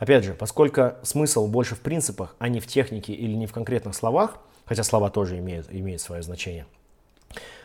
Опять 0.00 0.24
же, 0.24 0.32
поскольку 0.32 0.94
смысл 1.02 1.46
больше 1.46 1.74
в 1.74 1.80
принципах, 1.80 2.34
а 2.38 2.48
не 2.48 2.58
в 2.58 2.66
технике 2.66 3.12
или 3.12 3.34
не 3.34 3.46
в 3.46 3.52
конкретных 3.52 3.94
словах, 3.94 4.38
хотя 4.64 4.82
слова 4.82 5.10
тоже 5.10 5.38
имеют, 5.38 5.66
имеют 5.70 6.00
свое 6.00 6.22
значение, 6.22 6.66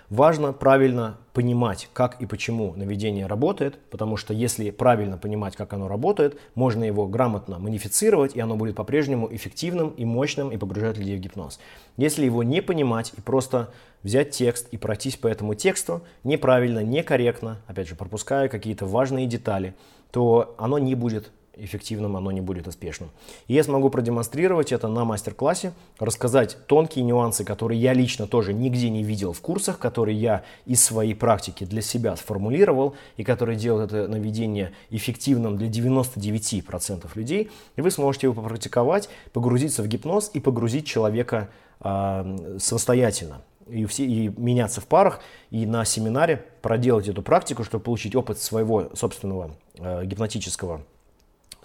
Важно 0.10 0.54
правильно 0.54 1.18
понимать, 1.34 1.90
как 1.92 2.22
и 2.22 2.28
почему 2.28 2.74
наведение 2.76 3.26
работает, 3.26 3.80
потому 3.90 4.18
что 4.18 4.36
если 4.36 4.70
правильно 4.70 5.18
понимать, 5.18 5.56
как 5.56 5.74
оно 5.74 5.88
работает, 5.88 6.40
можно 6.54 6.84
его 6.84 7.08
грамотно 7.08 7.58
модифицировать, 7.58 8.36
и 8.36 8.40
оно 8.40 8.56
будет 8.56 8.76
по-прежнему 8.76 9.28
эффективным 9.34 9.90
и 9.90 10.06
мощным 10.06 10.52
и 10.52 10.58
погружать 10.58 11.00
людей 11.00 11.18
в 11.18 11.22
гипноз. 11.22 11.60
Если 11.98 12.24
его 12.24 12.44
не 12.44 12.62
понимать 12.62 13.14
и 13.18 13.22
просто 13.22 13.72
взять 14.04 14.30
текст 14.30 14.68
и 14.70 14.78
пройтись 14.78 15.18
по 15.18 15.26
этому 15.26 15.56
тексту 15.56 16.04
неправильно, 16.24 16.84
некорректно, 16.84 17.58
опять 17.66 17.88
же, 17.88 17.96
пропуская 17.96 18.48
какие-то 18.48 18.86
важные 18.86 19.26
детали, 19.26 19.74
то 20.12 20.54
оно 20.60 20.78
не 20.78 20.94
будет 20.94 21.32
эффективным, 21.58 22.18
оно 22.18 22.32
не 22.32 22.42
будет 22.42 22.68
успешным. 22.68 23.10
И 23.48 23.54
я 23.54 23.64
смогу 23.64 23.90
продемонстрировать 23.90 24.72
это 24.72 24.88
на 24.88 25.06
мастер-классе, 25.06 25.74
рассказать 26.00 26.58
тонкие 26.68 27.04
нюансы, 27.06 27.44
которые 27.44 27.80
я 27.80 27.94
лично 27.94 28.28
тоже 28.28 28.54
нигде 28.54 28.90
не 28.90 29.04
видел 29.04 29.34
в 29.34 29.42
курсах, 29.42 29.80
которые 29.80 30.18
я 30.18 30.44
из 30.66 30.84
своей 30.84 31.16
практики 31.16 31.64
для 31.64 31.82
себя 31.82 32.16
сформулировал 32.16 32.96
и 33.18 33.24
которые 33.24 33.58
делают 33.58 33.92
это 33.92 34.08
наведение 34.08 34.74
эффективным 34.90 35.58
для 35.58 35.68
99% 35.68 37.08
людей. 37.16 37.52
И 37.76 37.82
вы 37.82 37.92
сможете 37.92 38.28
его 38.28 38.42
попрактиковать, 38.42 39.10
погрузиться 39.34 39.84
в 39.84 39.88
гипноз 39.88 40.32
и 40.34 40.40
погрузить 40.40 40.86
человека 40.86 41.50
э, 41.82 42.58
самостоятельно 42.60 43.42
и, 43.68 43.86
все, 43.86 44.06
и 44.06 44.28
меняться 44.38 44.82
в 44.82 44.88
парах, 44.88 45.22
и 45.50 45.66
на 45.66 45.86
семинаре 45.86 46.46
проделать 46.62 47.08
эту 47.08 47.22
практику, 47.22 47.64
чтобы 47.64 47.84
получить 47.84 48.16
опыт 48.16 48.40
своего 48.40 48.92
собственного 48.96 49.56
э, 49.78 50.06
гипнотического 50.06 50.82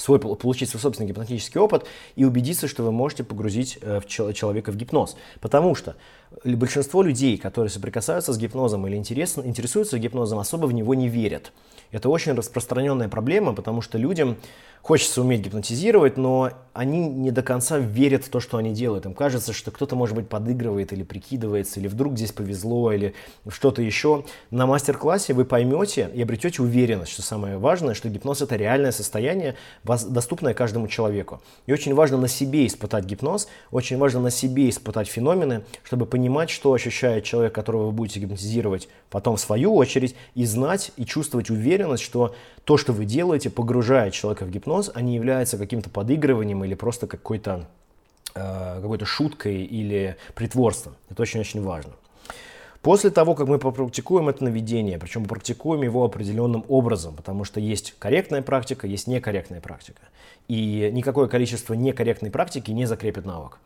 свой, 0.01 0.19
получить 0.19 0.71
свой 0.71 0.81
собственный 0.81 1.09
гипнотический 1.09 1.61
опыт 1.61 1.87
и 2.17 2.25
убедиться, 2.25 2.69
что 2.69 2.83
вы 2.83 2.93
можете 2.93 3.23
погрузить 3.23 3.79
э, 3.83 4.01
человека 4.07 4.73
в 4.73 4.77
гипноз. 4.77 5.17
Потому 5.41 5.75
что 5.75 5.97
большинство 6.45 7.03
людей, 7.03 7.37
которые 7.37 7.71
соприкасаются 7.71 8.33
с 8.33 8.39
гипнозом 8.39 8.87
или 8.87 8.97
интересуются 8.97 9.99
гипнозом, 9.99 10.39
особо 10.39 10.67
в 10.67 10.73
него 10.73 10.95
не 10.95 11.09
верят. 11.09 11.53
Это 11.91 12.09
очень 12.09 12.33
распространенная 12.33 13.09
проблема, 13.09 13.53
потому 13.53 13.83
что 13.83 13.99
людям 13.99 14.37
хочется 14.81 15.21
уметь 15.21 15.41
гипнотизировать, 15.43 16.17
но 16.17 16.53
они 16.73 17.09
не 17.09 17.31
до 17.31 17.43
конца 17.43 17.79
верят 17.79 18.25
в 18.25 18.31
то, 18.31 18.41
что 18.41 18.57
они 18.57 18.73
делают. 18.73 19.07
Им 19.07 19.15
кажется, 19.15 19.53
что 19.53 19.71
кто-то, 19.71 19.97
может 19.97 20.15
быть, 20.15 20.29
подыгрывает 20.29 20.93
или 20.93 21.03
прикидывается, 21.03 21.81
или 21.81 21.89
вдруг 21.89 22.17
здесь 22.17 22.33
повезло, 22.33 22.93
или 22.93 23.15
что-то 23.49 23.83
еще. 23.83 24.25
На 24.51 24.67
мастер-классе 24.67 25.35
вы 25.35 25.45
поймете 25.45 26.11
и 26.15 26.23
обретете 26.23 26.63
уверенность, 26.63 27.13
что 27.13 27.23
самое 27.23 27.59
важное, 27.59 27.95
что 27.95 28.09
гипноз 28.09 28.41
это 28.41 28.57
реальное 28.57 28.93
состояние, 28.93 29.57
доступное 29.97 30.55
каждому 30.55 30.89
человеку. 30.89 31.41
И 31.67 31.73
очень 31.73 31.95
важно 31.95 32.17
на 32.17 32.29
себе 32.29 32.67
испытать 32.67 33.05
гипноз, 33.05 33.49
очень 33.71 33.99
важно 33.99 34.21
на 34.21 34.31
себе 34.31 34.69
испытать 34.69 35.09
феномены, 35.09 35.65
чтобы 35.83 36.07
понимать, 36.07 36.51
что 36.51 36.73
ощущает 36.73 37.25
человек, 37.25 37.55
которого 37.55 37.87
вы 37.87 37.93
будете 37.93 38.21
гипнотизировать 38.21 38.89
потом 39.11 39.37
в 39.37 39.41
свою 39.41 39.75
очередь, 39.75 40.15
и 40.35 40.45
знать 40.45 40.93
и 40.97 41.05
чувствовать 41.05 41.51
уверенность, 41.51 42.03
что 42.03 42.35
то, 42.65 42.77
что 42.77 42.93
вы 42.93 43.05
делаете, 43.05 43.51
погружает 43.51 44.15
человека 44.15 44.45
в 44.45 44.51
гипноз, 44.51 44.91
а 44.95 45.01
не 45.01 45.15
является 45.15 45.59
каким-то 45.59 45.91
подыгрыванием 45.91 46.65
или 46.65 46.75
просто 46.75 47.07
какой-то 47.07 47.67
э, 48.35 48.81
какой-то 48.81 49.07
шуткой 49.07 49.65
или 49.65 50.17
притворством. 50.35 50.95
Это 51.09 51.23
очень-очень 51.23 51.63
важно. 51.63 51.93
После 52.83 53.11
того, 53.11 53.35
как 53.35 53.47
мы 53.47 53.59
попрактикуем 53.59 54.31
это 54.31 54.43
наведение, 54.43 54.99
причем 54.99 55.27
практикуем 55.27 55.83
его 55.83 56.03
определенным 56.03 56.65
образом, 56.69 57.15
потому 57.15 57.45
что 57.45 57.61
есть 57.61 57.95
корректная 57.99 58.41
практика, 58.41 58.87
есть 58.87 59.07
некорректная 59.07 59.61
практика. 59.61 60.01
И 60.49 60.91
никакое 60.93 61.29
количество 61.29 61.75
некорректной 61.75 62.31
практики 62.31 62.71
не 62.71 62.87
закрепит 62.87 63.27
навык. 63.27 63.59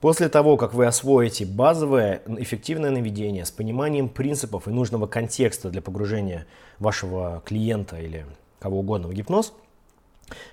После 0.00 0.28
того, 0.28 0.56
как 0.56 0.72
вы 0.72 0.86
освоите 0.86 1.44
базовое 1.44 2.22
эффективное 2.26 2.90
наведение 2.90 3.44
с 3.44 3.50
пониманием 3.50 4.08
принципов 4.08 4.68
и 4.68 4.70
нужного 4.70 5.06
контекста 5.06 5.68
для 5.68 5.82
погружения 5.82 6.46
вашего 6.78 7.42
клиента 7.44 8.00
или 8.00 8.24
кого 8.58 8.80
угодно 8.80 9.08
в 9.08 9.12
гипноз, 9.12 9.52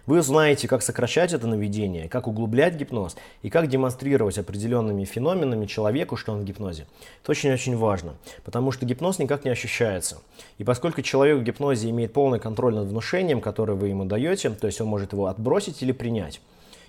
вы 0.06 0.20
узнаете, 0.20 0.68
как 0.68 0.82
сокращать 0.82 1.34
это 1.34 1.48
наведение, 1.48 2.10
как 2.10 2.28
углублять 2.28 2.76
гипноз 2.76 3.16
и 3.42 3.50
как 3.50 3.68
демонстрировать 3.68 4.38
определенными 4.38 5.06
феноменами 5.06 5.66
человеку, 5.66 6.16
что 6.16 6.34
он 6.34 6.42
в 6.42 6.44
гипнозе. 6.46 6.86
Это 7.22 7.32
очень-очень 7.32 7.78
важно, 7.78 8.14
потому 8.44 8.72
что 8.72 8.86
гипноз 8.86 9.20
никак 9.20 9.46
не 9.46 9.52
ощущается. 9.52 10.22
И 10.58 10.64
поскольку 10.64 11.02
человек 11.02 11.40
в 11.40 11.44
гипнозе 11.44 11.90
имеет 11.90 12.14
полный 12.14 12.40
контроль 12.40 12.76
над 12.76 12.88
внушением, 12.88 13.42
которое 13.42 13.74
вы 13.74 13.90
ему 13.90 14.06
даете, 14.06 14.50
то 14.52 14.68
есть 14.68 14.80
он 14.82 14.88
может 14.88 15.14
его 15.14 15.28
отбросить 15.28 15.82
или 15.82 15.92
принять, 15.92 16.42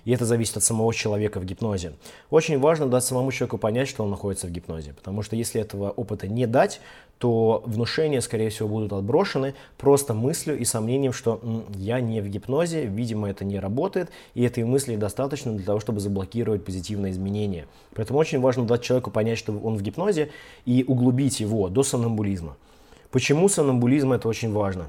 И 0.05 0.11
это 0.11 0.25
зависит 0.25 0.55
от 0.55 0.63
самого 0.63 0.93
человека 0.93 1.39
в 1.39 1.45
гипнозе. 1.45 1.93
Очень 2.29 2.59
важно 2.59 2.85
дать 2.85 3.03
самому 3.03 3.31
человеку 3.31 3.57
понять, 3.57 3.87
что 3.89 4.03
он 4.03 4.11
находится 4.11 4.47
в 4.47 4.51
гипнозе. 4.51 4.93
Потому 4.93 5.23
что 5.23 5.35
если 5.35 5.59
этого 5.59 5.89
опыта 5.89 6.27
не 6.27 6.45
дать, 6.45 6.79
то 7.17 7.63
внушения, 7.65 8.21
скорее 8.21 8.49
всего, 8.49 8.69
будут 8.69 8.93
отброшены 8.93 9.55
просто 9.77 10.13
мыслью 10.13 10.57
и 10.57 10.65
сомнением, 10.65 11.11
что 11.11 11.41
я 11.75 11.99
не 11.99 12.21
в 12.21 12.27
гипнозе, 12.27 12.85
видимо, 12.85 13.29
это 13.29 13.45
не 13.45 13.59
работает, 13.59 14.09
и 14.35 14.43
этой 14.43 14.63
мысли 14.63 14.95
достаточно 14.95 15.53
для 15.53 15.65
того, 15.65 15.79
чтобы 15.79 15.99
заблокировать 15.99 16.63
позитивные 16.63 17.11
изменения. 17.11 17.67
Поэтому 17.95 18.19
очень 18.19 18.39
важно 18.39 18.65
дать 18.65 18.83
человеку 18.83 19.11
понять, 19.11 19.39
что 19.39 19.57
он 19.57 19.75
в 19.75 19.81
гипнозе, 19.81 20.29
и 20.65 20.83
углубить 20.87 21.39
его 21.39 21.69
до 21.69 21.83
сомнамбулизма. 21.83 22.57
Почему 23.11 23.49
сомнамбулизм 23.49 24.11
это 24.11 24.27
очень 24.27 24.51
важно? 24.51 24.87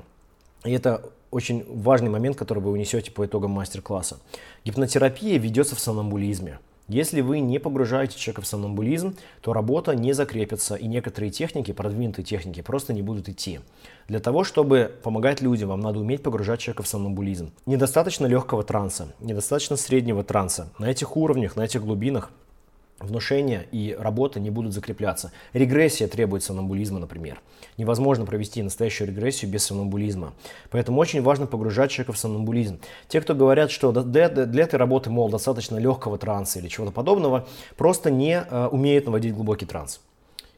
И 0.65 0.73
это 0.73 1.11
очень 1.30 1.64
важный 1.68 2.11
момент, 2.11 2.37
который 2.37 2.62
вы 2.62 2.71
унесете 2.71 3.11
по 3.11 3.26
итогам 3.26 3.50
мастер-класса. 3.52 4.18
Гипнотерапия 4.64 5.38
ведется 5.38 5.76
в 5.76 5.80
сомнамбулизме. 5.80 6.59
Если 6.88 7.21
вы 7.21 7.40
не 7.40 7.59
погружаете 7.59 8.16
человека 8.16 8.42
в 8.42 8.47
сомнамбулизм, 8.47 9.16
то 9.40 9.52
работа 9.52 9.97
не 9.97 10.12
закрепится, 10.12 10.76
и 10.76 10.87
некоторые 10.87 11.33
техники, 11.33 11.73
продвинутые 11.73 12.25
техники, 12.25 12.62
просто 12.62 12.92
не 12.92 13.02
будут 13.02 13.28
идти. 13.28 13.59
Для 14.06 14.21
того, 14.21 14.45
чтобы 14.45 14.92
помогать 15.02 15.40
людям, 15.40 15.71
вам 15.71 15.80
надо 15.80 15.99
уметь 15.99 16.23
погружать 16.23 16.61
человека 16.61 16.85
в 16.85 16.87
сомнамбулизм. 16.87 17.50
Недостаточно 17.66 18.26
легкого 18.26 18.62
транса, 18.62 19.09
недостаточно 19.18 19.76
среднего 19.76 20.23
транса. 20.23 20.73
На 20.78 20.88
этих 20.88 21.16
уровнях, 21.16 21.56
на 21.56 21.64
этих 21.64 21.83
глубинах 21.83 22.30
внушение 22.99 23.67
и 23.73 23.97
работа 23.99 24.41
не 24.41 24.50
будут 24.50 24.73
закрепляться. 24.73 25.33
Регрессия 25.53 26.09
требует 26.09 26.43
сомнамбулизма, 26.43 26.99
например. 26.99 27.41
Невозможно 27.76 28.25
провести 28.25 28.62
настоящую 28.62 29.09
регрессию 29.09 29.50
без 29.50 29.65
сомнамбулизма. 29.65 30.35
Поэтому 30.71 31.00
очень 31.00 31.23
важно 31.23 31.47
погружать 31.47 31.91
человека 31.91 32.12
в 32.12 32.19
сомнамбулизм. 32.19 32.81
Те, 33.09 33.21
кто 33.21 33.35
говорят, 33.35 33.71
что 33.71 33.93
для, 33.93 34.29
для 34.29 34.65
этой 34.65 34.76
работы, 34.76 35.11
мол, 35.11 35.29
достаточно 35.29 35.76
легкого 35.76 36.19
транса 36.19 36.59
или 36.59 36.69
чего-то 36.69 36.93
подобного, 36.93 37.47
просто 37.76 38.11
не 38.11 38.41
э, 38.41 38.67
умеют 38.69 39.07
наводить 39.07 39.35
глубокий 39.35 39.67
транс. 39.67 40.00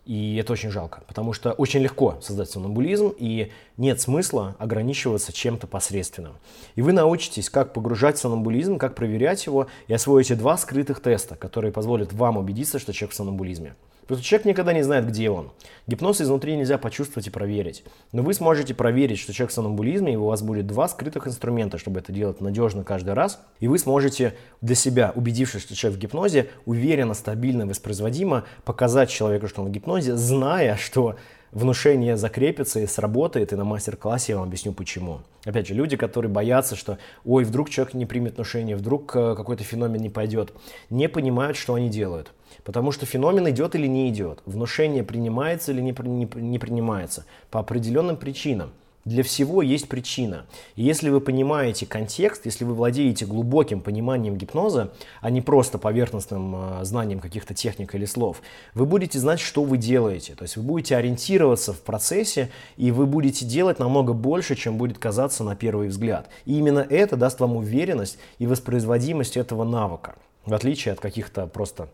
И 0.09 0.37
это 0.37 0.55
очень 0.55 0.71
жалко, 0.71 1.03
потому 1.07 1.35
что 1.35 1.53
очень 1.53 1.81
легко 1.81 2.19
создать 2.23 2.49
сомнамбулизм, 2.49 3.13
и 3.19 3.53
нет 3.77 4.01
смысла 4.01 4.57
ограничиваться 4.59 5.35
чем-то 5.35 5.67
посредственным. 5.67 6.33
И 6.77 6.81
вы 6.81 6.95
научитесь, 6.95 7.51
как 7.51 7.75
погружать 7.75 8.17
сомнамбулизм, 8.17 8.79
как 8.79 8.95
проверять 8.95 9.45
его, 9.45 9.67
и 9.87 9.93
освоите 9.93 10.35
два 10.35 10.57
скрытых 10.57 11.03
теста, 11.03 11.37
которые 11.37 11.73
позволят 11.73 12.15
вам 12.15 12.39
убедиться, 12.39 12.79
что 12.79 12.95
человек 12.95 13.13
в 13.13 13.17
сомнамбулизме. 13.17 13.75
Потому 14.09 14.23
что 14.23 14.29
человек 14.31 14.47
никогда 14.47 14.73
не 14.73 14.83
знает, 14.83 15.07
где 15.07 15.29
он. 15.29 15.51
Гипноз 15.87 16.23
изнутри 16.23 16.57
нельзя 16.57 16.79
почувствовать 16.79 17.27
и 17.27 17.31
проверить. 17.31 17.85
Но 18.13 18.23
вы 18.23 18.33
сможете 18.33 18.73
проверить, 18.73 19.19
что 19.19 19.35
человек 19.35 19.53
в 19.53 19.55
сомнамбулизме, 19.55 20.15
и 20.15 20.17
у 20.17 20.25
вас 20.25 20.41
будет 20.41 20.67
два 20.67 20.89
скрытых 20.89 21.29
инструмента, 21.29 21.77
чтобы 21.77 22.01
это 22.01 22.11
делать 22.11 22.41
надежно 22.41 22.85
каждый 22.85 23.13
раз. 23.13 23.39
И 23.61 23.69
вы 23.69 23.79
сможете 23.79 24.35
для 24.63 24.75
себя, 24.75 25.13
убедившись, 25.15 25.61
что 25.61 25.75
человек 25.75 25.99
в 25.99 26.03
гипнозе, 26.03 26.49
уверенно, 26.65 27.13
стабильно, 27.13 27.67
воспроизводимо 27.67 28.45
показать 28.65 29.11
человеку, 29.11 29.47
что 29.47 29.61
он 29.61 29.69
в 29.69 29.73
гипнозе, 29.73 30.17
зная, 30.17 30.77
что 30.77 31.17
внушение 31.53 32.17
закрепится 32.17 32.81
и 32.81 32.87
сработает, 32.87 33.53
и 33.53 33.57
на 33.57 33.65
мастер-классе 33.65 34.33
я 34.33 34.39
вам 34.39 34.49
объясню 34.49 34.73
почему. 34.73 35.21
Опять 35.45 35.69
же, 35.69 35.75
люди, 35.75 35.97
которые 35.97 36.31
боятся, 36.31 36.77
что 36.77 36.99
ой, 37.25 37.45
вдруг 37.45 37.71
человек 37.71 37.95
не 37.95 38.07
примет 38.07 38.37
внушение, 38.37 38.77
вдруг 38.77 39.15
э, 39.15 39.35
какой-то 39.37 39.65
феномен 39.65 40.01
не 40.01 40.11
пойдет, 40.11 40.53
не 40.91 41.09
понимают, 41.09 41.57
что 41.57 41.75
они 41.75 41.89
делают. 41.89 42.33
Потому 42.65 42.93
что 42.93 43.07
феномен 43.07 43.49
идет 43.51 43.75
или 43.75 43.87
не 43.87 44.09
идет, 44.09 44.41
внушение 44.47 45.03
принимается 45.05 45.73
или 45.73 45.81
не, 45.81 45.95
не, 46.03 46.29
не 46.35 46.59
принимается 46.59 47.25
по 47.51 47.61
определенным 47.61 48.17
причинам. 48.17 48.73
Для 49.09 49.23
всего 49.23 49.63
есть 49.63 49.89
причина. 49.89 50.45
И 50.77 50.83
если 50.83 51.09
вы 51.09 51.23
понимаете 51.23 51.87
контекст, 51.87 52.45
если 52.45 52.65
вы 52.65 52.75
владеете 52.75 53.25
глубоким 53.25 53.81
пониманием 53.81 54.37
гипноза, 54.37 54.93
а 55.23 55.31
не 55.31 55.41
просто 55.41 55.79
поверхностным 55.79 56.55
э, 56.55 56.85
знанием 56.85 57.19
каких-то 57.19 57.55
техник 57.55 57.95
или 57.95 58.05
слов, 58.05 58.43
вы 58.75 58.85
будете 58.85 59.19
знать, 59.19 59.41
что 59.41 59.65
вы 59.65 59.79
делаете. 59.79 60.35
То 60.35 60.43
есть 60.43 60.59
вы 60.59 60.63
будете 60.63 60.95
ориентироваться 60.95 61.73
в 61.73 61.81
процессе, 61.81 62.51
и 62.77 62.91
вы 62.91 63.07
будете 63.07 63.47
делать 63.47 63.79
намного 63.79 64.13
больше, 64.13 64.57
чем 64.57 64.77
будет 64.77 64.99
казаться 64.99 65.43
на 65.43 65.57
первый 65.57 65.89
взгляд. 65.89 66.29
И 66.45 66.59
именно 66.59 66.81
это 66.81 67.17
даст 67.17 67.41
вам 67.41 67.57
уверенность 67.57 68.19
и 68.39 68.47
воспроизводимость 68.47 69.39
этого 69.39 69.65
навыка, 69.65 70.17
в 70.45 70.53
отличие 70.53 70.93
от 70.93 71.01
каких-то 71.01 71.47
просто 71.47 71.89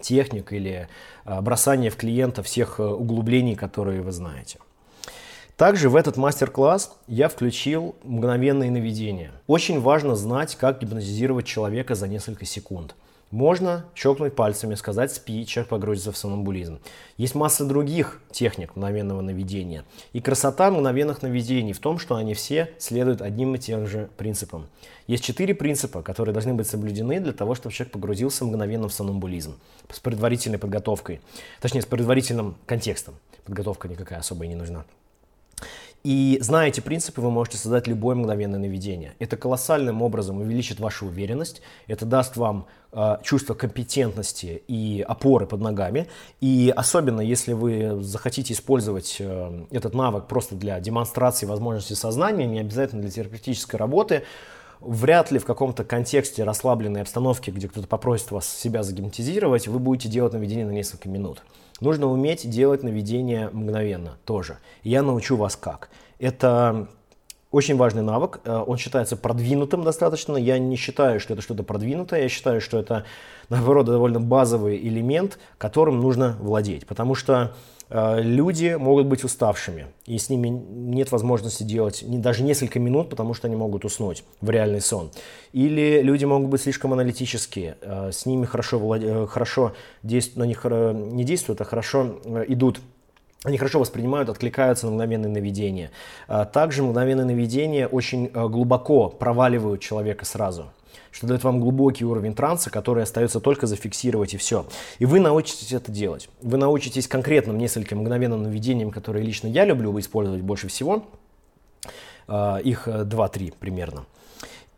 техник 0.00 0.52
или 0.52 0.86
а, 1.24 1.42
бросания 1.42 1.90
в 1.90 1.96
клиента 1.96 2.44
всех 2.44 2.78
э, 2.78 2.84
углублений, 2.84 3.56
которые 3.56 4.02
вы 4.02 4.12
знаете. 4.12 4.58
Также 5.56 5.88
в 5.88 5.94
этот 5.94 6.16
мастер-класс 6.16 6.96
я 7.06 7.28
включил 7.28 7.94
мгновенное 8.02 8.70
наведение. 8.70 9.30
Очень 9.46 9.80
важно 9.80 10.16
знать, 10.16 10.56
как 10.56 10.80
гипнотизировать 10.80 11.46
человека 11.46 11.94
за 11.94 12.08
несколько 12.08 12.44
секунд. 12.44 12.96
Можно 13.30 13.84
щелкнуть 13.94 14.34
пальцами, 14.34 14.74
сказать 14.74 15.12
«спи», 15.12 15.46
человек 15.46 15.68
погрузится 15.68 16.10
в 16.10 16.16
сомнамбулизм. 16.16 16.80
Есть 17.16 17.36
масса 17.36 17.64
других 17.64 18.20
техник 18.32 18.74
мгновенного 18.74 19.20
наведения. 19.20 19.84
И 20.12 20.20
красота 20.20 20.70
мгновенных 20.70 21.22
наведений 21.22 21.72
в 21.72 21.78
том, 21.78 21.98
что 21.98 22.16
они 22.16 22.34
все 22.34 22.70
следуют 22.78 23.22
одним 23.22 23.54
и 23.54 23.58
тем 23.58 23.86
же 23.86 24.08
принципам. 24.16 24.66
Есть 25.06 25.24
четыре 25.24 25.54
принципа, 25.54 26.02
которые 26.02 26.32
должны 26.32 26.54
быть 26.54 26.66
соблюдены 26.66 27.20
для 27.20 27.32
того, 27.32 27.54
чтобы 27.54 27.72
человек 27.72 27.92
погрузился 27.92 28.44
мгновенно 28.44 28.88
в 28.88 28.92
сомнамбулизм. 28.92 29.56
С 29.90 30.00
предварительной 30.00 30.58
подготовкой. 30.58 31.20
Точнее, 31.60 31.82
с 31.82 31.86
предварительным 31.86 32.56
контекстом. 32.66 33.14
Подготовка 33.44 33.88
никакая 33.88 34.18
особая 34.18 34.48
не 34.48 34.56
нужна. 34.56 34.84
И 36.04 36.36
зная 36.42 36.68
эти 36.68 36.80
принципы, 36.80 37.22
вы 37.22 37.30
можете 37.30 37.56
создать 37.56 37.86
любое 37.86 38.14
мгновенное 38.14 38.58
наведение. 38.58 39.14
Это 39.20 39.38
колоссальным 39.38 40.02
образом 40.02 40.36
увеличит 40.36 40.78
вашу 40.78 41.06
уверенность, 41.06 41.62
это 41.86 42.04
даст 42.04 42.36
вам 42.36 42.66
э, 42.92 43.16
чувство 43.22 43.54
компетентности 43.54 44.62
и 44.68 45.00
опоры 45.00 45.46
под 45.46 45.62
ногами. 45.62 46.06
И 46.42 46.70
особенно, 46.76 47.22
если 47.22 47.54
вы 47.54 48.02
захотите 48.02 48.52
использовать 48.52 49.16
э, 49.18 49.64
этот 49.70 49.94
навык 49.94 50.26
просто 50.26 50.56
для 50.56 50.78
демонстрации 50.78 51.46
возможности 51.46 51.94
сознания, 51.94 52.44
не 52.44 52.60
обязательно 52.60 53.00
для 53.00 53.10
терапевтической 53.10 53.80
работы, 53.80 54.24
вряд 54.80 55.30
ли 55.30 55.38
в 55.38 55.46
каком-то 55.46 55.84
контексте 55.84 56.44
расслабленной 56.44 57.00
обстановки, 57.00 57.50
где 57.50 57.66
кто-то 57.66 57.88
попросит 57.88 58.30
вас 58.30 58.46
себя 58.46 58.82
загипнотизировать, 58.82 59.68
вы 59.68 59.78
будете 59.78 60.10
делать 60.10 60.34
наведение 60.34 60.66
на 60.66 60.72
несколько 60.72 61.08
минут. 61.08 61.42
Нужно 61.80 62.06
уметь 62.06 62.48
делать 62.48 62.82
наведение 62.82 63.50
мгновенно 63.52 64.16
тоже. 64.24 64.58
я 64.82 65.02
научу 65.02 65.36
вас 65.36 65.56
как. 65.56 65.90
Это 66.18 66.88
очень 67.54 67.76
важный 67.76 68.02
навык, 68.02 68.40
э, 68.44 68.64
он 68.66 68.76
считается 68.76 69.16
продвинутым 69.16 69.84
достаточно. 69.84 70.36
Я 70.36 70.58
не 70.58 70.76
считаю, 70.76 71.20
что 71.20 71.34
это 71.34 71.42
что-то 71.42 71.62
продвинутое, 71.62 72.22
я 72.22 72.28
считаю, 72.28 72.60
что 72.60 72.78
это, 72.78 73.04
наоборот, 73.48 73.86
довольно 73.86 74.20
базовый 74.20 74.76
элемент, 74.76 75.38
которым 75.58 76.00
нужно 76.00 76.36
владеть. 76.40 76.86
Потому 76.86 77.14
что 77.14 77.52
Э, 77.90 78.20
люди 78.20 78.76
могут 78.78 79.06
быть 79.06 79.24
уставшими, 79.24 79.86
и 80.06 80.18
с 80.18 80.30
ними 80.30 80.48
нет 80.48 81.12
возможности 81.12 81.62
делать 81.62 82.02
даже 82.06 82.42
несколько 82.42 82.80
минут, 82.80 83.10
потому 83.10 83.34
что 83.34 83.46
они 83.46 83.56
могут 83.56 83.84
уснуть 83.84 84.24
в 84.40 84.50
реальный 84.50 84.80
сон. 84.80 85.10
Или 85.52 86.00
люди 86.02 86.24
могут 86.24 86.48
быть 86.48 86.62
слишком 86.62 86.92
аналитические, 86.92 87.76
э, 87.80 88.10
с 88.10 88.26
ними 88.26 88.46
хорошо, 88.46 88.96
э, 88.96 89.26
хорошо 89.26 89.74
действуют, 90.02 90.38
на 90.38 90.44
них 90.44 90.64
не 90.64 91.24
действуют, 91.24 91.60
а 91.60 91.64
хорошо 91.64 92.20
идут 92.48 92.80
они 93.44 93.58
хорошо 93.58 93.78
воспринимают, 93.78 94.28
откликаются 94.28 94.86
на 94.86 94.92
мгновенное 94.92 95.30
наведение. 95.30 95.90
Также 96.52 96.82
мгновенное 96.82 97.24
наведение 97.24 97.86
очень 97.86 98.28
глубоко 98.28 99.08
проваливают 99.08 99.80
человека 99.80 100.24
сразу 100.24 100.66
что 101.10 101.28
дает 101.28 101.44
вам 101.44 101.60
глубокий 101.60 102.04
уровень 102.04 102.34
транса, 102.34 102.70
который 102.70 103.04
остается 103.04 103.38
только 103.38 103.68
зафиксировать 103.68 104.34
и 104.34 104.36
все. 104.36 104.66
И 104.98 105.06
вы 105.06 105.20
научитесь 105.20 105.72
это 105.72 105.92
делать. 105.92 106.28
Вы 106.42 106.58
научитесь 106.58 107.06
конкретным 107.06 107.56
нескольким 107.56 107.98
мгновенным 107.98 108.42
наведениям, 108.42 108.90
которые 108.90 109.24
лично 109.24 109.46
я 109.46 109.64
люблю 109.64 109.96
использовать 110.00 110.42
больше 110.42 110.66
всего. 110.66 111.04
А, 112.26 112.58
их 112.58 112.88
2-3 112.88 113.48
э, 113.48 113.52
примерно. 113.58 114.06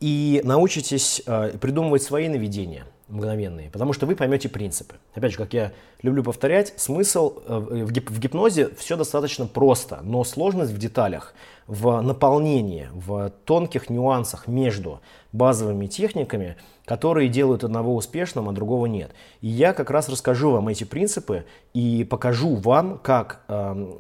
И 0.01 0.43
научитесь 0.45 1.23
э, 1.27 1.57
придумывать 1.59 2.03
свои 2.03 2.29
наведения 2.29 2.85
мгновенные, 3.09 3.71
потому 3.71 3.93
что 3.93 4.07
вы 4.07 4.17
поймете 4.17 4.49
принципы. 4.49 4.97
Опять 5.15 5.33
же, 5.33 5.39
как 5.39 5.53
я 5.53 5.73
люблю 6.03 6.23
повторять, 6.23 6.75
смысл 6.77 7.39
э, 7.47 7.85
в 7.85 8.19
гипнозе 8.19 8.71
все 8.77 8.97
достаточно 8.97 9.47
просто, 9.47 10.01
но 10.03 10.25
сложность 10.25 10.73
в 10.73 10.79
деталях 10.79 11.35
в 11.67 12.01
наполнении, 12.01 12.89
в 12.93 13.31
тонких 13.45 13.91
нюансах 13.91 14.47
между 14.47 15.01
базовыми 15.33 15.87
техниками, 15.87 16.57
которые 16.85 17.29
делают 17.29 17.65
одного 17.65 17.97
успешным, 17.97 18.49
а 18.49 18.53
другого 18.53 18.87
нет. 18.87 19.13
И 19.41 19.49
я 19.49 19.73
как 19.73 19.91
раз 19.91 20.09
расскажу 20.09 20.53
вам 20.53 20.69
эти 20.69 20.85
принципы 20.85 21.45
и 21.75 22.05
покажу 22.05 22.55
вам, 22.55 22.99
как 22.99 23.41
э, 23.49 23.95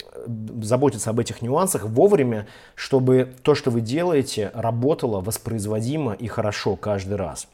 заботиться 0.62 1.10
об 1.10 1.18
этих 1.18 1.42
нюансах 1.42 1.84
вовремя, 1.84 2.46
чтобы 2.74 3.34
то, 3.42 3.54
что 3.54 3.70
вы 3.70 3.80
делаете, 3.80 4.50
работало 4.54 5.20
воспроизводимо 5.20 6.12
и 6.12 6.28
хорошо 6.28 6.76
каждый 6.76 7.16
раз. 7.16 7.48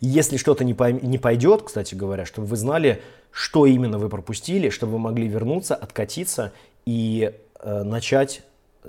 Если 0.00 0.36
что-то 0.36 0.64
не, 0.64 0.74
пойм, 0.74 1.00
не 1.02 1.18
пойдет, 1.18 1.62
кстати 1.62 1.94
говоря, 1.94 2.26
чтобы 2.26 2.46
вы 2.46 2.56
знали, 2.56 3.02
что 3.30 3.66
именно 3.66 3.98
вы 3.98 4.08
пропустили, 4.08 4.70
чтобы 4.70 4.92
вы 4.92 4.98
могли 4.98 5.28
вернуться, 5.28 5.74
откатиться 5.74 6.52
и 6.84 7.32
э, 7.60 7.82
начать 7.82 8.42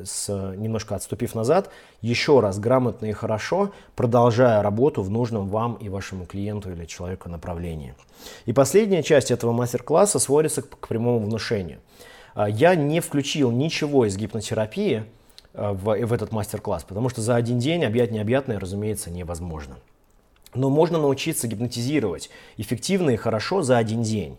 с, 0.04 0.30
немножко 0.56 0.96
отступив 0.96 1.36
назад, 1.36 1.70
еще 2.02 2.40
раз 2.40 2.60
грамотно 2.60 3.08
и 3.08 3.12
хорошо, 3.12 3.72
продолжая 3.96 4.62
работу 4.62 5.02
в 5.02 5.10
нужном 5.10 5.48
вам 5.48 5.76
и 5.76 5.90
вашему 5.90 6.26
клиенту 6.26 6.72
или 6.72 6.86
человеку 6.86 7.30
направлении. 7.30 7.94
И 8.46 8.54
последняя 8.54 9.04
часть 9.04 9.32
этого 9.32 9.52
мастер-класса 9.52 10.20
сводится 10.20 10.62
к, 10.62 10.70
к 10.80 10.88
прямому 10.88 11.20
внушению. 11.20 11.80
А, 12.34 12.50
я 12.50 12.76
не 12.76 13.00
включил 13.00 13.52
ничего 13.52 14.06
из 14.06 14.18
гипнотерапии 14.18 15.04
а, 15.54 15.74
в, 15.74 16.06
в 16.06 16.14
этот 16.14 16.32
мастер-класс, 16.32 16.84
потому 16.84 17.10
что 17.10 17.22
за 17.22 17.36
один 17.36 17.60
день 17.60 17.84
объять 17.84 18.12
необъятное, 18.12 18.60
разумеется, 18.60 19.12
невозможно. 19.12 19.78
Но 20.54 20.70
можно 20.70 20.98
научиться 20.98 21.48
гипнотизировать 21.48 22.30
эффективно 22.58 23.12
и 23.12 23.16
хорошо 23.16 23.62
за 23.62 23.78
один 23.78 24.04
день. 24.04 24.38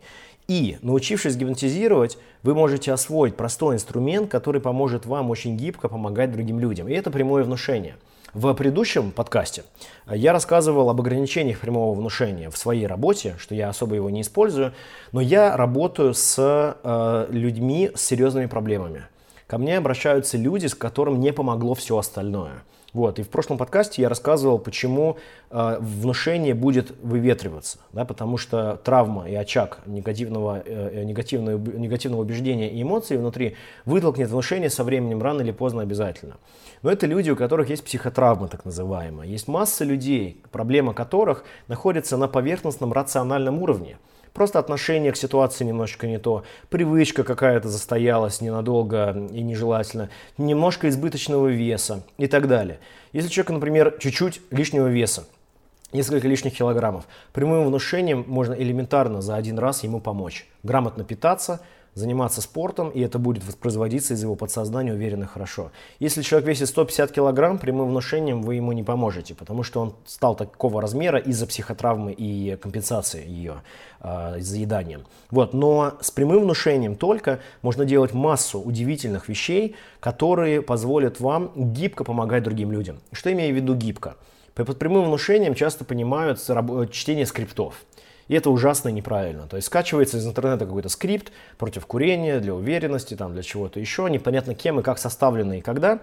И, 0.48 0.78
научившись 0.82 1.36
гипнотизировать, 1.36 2.18
вы 2.42 2.54
можете 2.54 2.92
освоить 2.92 3.36
простой 3.36 3.76
инструмент, 3.76 4.30
который 4.30 4.60
поможет 4.60 5.06
вам 5.06 5.30
очень 5.30 5.56
гибко 5.56 5.88
помогать 5.88 6.32
другим 6.32 6.58
людям. 6.58 6.88
И 6.88 6.92
это 6.92 7.10
прямое 7.10 7.44
внушение. 7.44 7.96
В 8.34 8.52
предыдущем 8.54 9.10
подкасте 9.10 9.62
я 10.10 10.32
рассказывал 10.32 10.88
об 10.88 10.98
ограничениях 10.98 11.60
прямого 11.60 11.94
внушения 11.94 12.48
в 12.48 12.56
своей 12.56 12.86
работе, 12.86 13.36
что 13.38 13.54
я 13.54 13.68
особо 13.68 13.94
его 13.94 14.08
не 14.08 14.22
использую, 14.22 14.72
но 15.12 15.20
я 15.20 15.54
работаю 15.54 16.14
с 16.14 16.36
э, 16.82 17.26
людьми 17.30 17.90
с 17.94 18.00
серьезными 18.00 18.46
проблемами. 18.46 19.04
Ко 19.46 19.58
мне 19.58 19.76
обращаются 19.76 20.38
люди, 20.38 20.66
с 20.66 20.74
которым 20.74 21.20
не 21.20 21.30
помогло 21.30 21.74
все 21.74 21.98
остальное. 21.98 22.62
Вот. 22.92 23.18
И 23.18 23.22
в 23.22 23.30
прошлом 23.30 23.56
подкасте 23.56 24.02
я 24.02 24.08
рассказывал, 24.08 24.58
почему 24.58 25.16
э, 25.50 25.78
внушение 25.80 26.54
будет 26.54 26.92
выветриваться. 27.02 27.78
Да, 27.92 28.04
потому 28.04 28.36
что 28.36 28.76
травма 28.84 29.28
и 29.28 29.34
очаг 29.34 29.78
негативного, 29.86 30.62
э, 30.64 31.00
э 31.00 31.04
негативного, 31.04 31.56
негативного 31.58 32.20
убеждения 32.20 32.70
и 32.70 32.82
эмоций 32.82 33.16
внутри 33.16 33.56
вытолкнет 33.86 34.28
внушение 34.28 34.68
со 34.68 34.84
временем 34.84 35.22
рано 35.22 35.40
или 35.40 35.52
поздно 35.52 35.82
обязательно. 35.82 36.36
Но 36.82 36.90
это 36.90 37.06
люди, 37.06 37.30
у 37.30 37.36
которых 37.36 37.70
есть 37.70 37.84
психотравма 37.84 38.48
так 38.48 38.64
называемая. 38.64 39.26
Есть 39.26 39.48
масса 39.48 39.84
людей, 39.84 40.42
проблема 40.50 40.92
которых 40.92 41.44
находится 41.68 42.18
на 42.18 42.28
поверхностном 42.28 42.92
рациональном 42.92 43.62
уровне. 43.62 43.96
Просто 44.32 44.58
отношение 44.58 45.12
к 45.12 45.16
ситуации 45.16 45.64
немножечко 45.64 46.06
не 46.06 46.18
то, 46.18 46.44
привычка 46.70 47.22
какая-то 47.22 47.68
застоялась 47.68 48.40
ненадолго 48.40 49.10
и 49.30 49.42
нежелательно, 49.42 50.08
немножко 50.38 50.88
избыточного 50.88 51.48
веса 51.48 52.02
и 52.16 52.26
так 52.26 52.48
далее. 52.48 52.78
Если 53.12 53.28
человек, 53.28 53.50
например, 53.50 53.96
чуть-чуть 53.98 54.40
лишнего 54.50 54.86
веса, 54.86 55.24
несколько 55.92 56.28
лишних 56.28 56.56
килограммов, 56.56 57.04
прямым 57.34 57.66
внушением 57.66 58.24
можно 58.26 58.54
элементарно 58.54 59.20
за 59.20 59.36
один 59.36 59.58
раз 59.58 59.82
ему 59.82 60.00
помочь. 60.00 60.46
Грамотно 60.62 61.04
питаться– 61.04 61.60
заниматься 61.94 62.40
спортом, 62.40 62.88
и 62.88 63.00
это 63.00 63.18
будет 63.18 63.44
воспроизводиться 63.44 64.14
из 64.14 64.22
его 64.22 64.34
подсознания 64.34 64.92
уверенно 64.92 65.26
хорошо. 65.26 65.72
Если 65.98 66.22
человек 66.22 66.48
весит 66.48 66.68
150 66.68 67.12
килограмм, 67.12 67.58
прямым 67.58 67.88
внушением 67.88 68.42
вы 68.42 68.54
ему 68.54 68.72
не 68.72 68.82
поможете, 68.82 69.34
потому 69.34 69.62
что 69.62 69.80
он 69.80 69.94
стал 70.06 70.34
такого 70.34 70.80
размера 70.80 71.18
из-за 71.18 71.46
психотравмы 71.46 72.12
и 72.12 72.56
компенсации 72.56 73.26
ее 73.26 73.62
э, 74.00 74.36
заеданием. 74.38 75.04
Вот. 75.30 75.52
Но 75.52 75.94
с 76.00 76.10
прямым 76.10 76.42
внушением 76.42 76.96
только 76.96 77.40
можно 77.60 77.84
делать 77.84 78.14
массу 78.14 78.60
удивительных 78.60 79.28
вещей, 79.28 79.76
которые 80.00 80.62
позволят 80.62 81.20
вам 81.20 81.52
гибко 81.54 82.04
помогать 82.04 82.42
другим 82.42 82.72
людям. 82.72 83.00
Что 83.12 83.30
имею 83.32 83.52
в 83.52 83.56
виду 83.56 83.74
гибко? 83.74 84.16
Под 84.54 84.78
прямым 84.78 85.04
внушением 85.06 85.54
часто 85.54 85.84
понимают 85.84 86.38
чтение 86.90 87.26
скриптов. 87.26 87.74
И 88.28 88.34
это 88.34 88.50
ужасно 88.50 88.88
неправильно. 88.88 89.46
То 89.48 89.56
есть 89.56 89.66
скачивается 89.66 90.18
из 90.18 90.26
интернета 90.26 90.66
какой-то 90.66 90.88
скрипт 90.88 91.32
против 91.58 91.86
курения, 91.86 92.40
для 92.40 92.54
уверенности, 92.54 93.14
там, 93.14 93.32
для 93.32 93.42
чего-то 93.42 93.80
еще, 93.80 94.08
непонятно 94.10 94.54
кем 94.54 94.80
и 94.80 94.82
как 94.82 94.98
составлено 94.98 95.54
и 95.54 95.60
когда. 95.60 96.00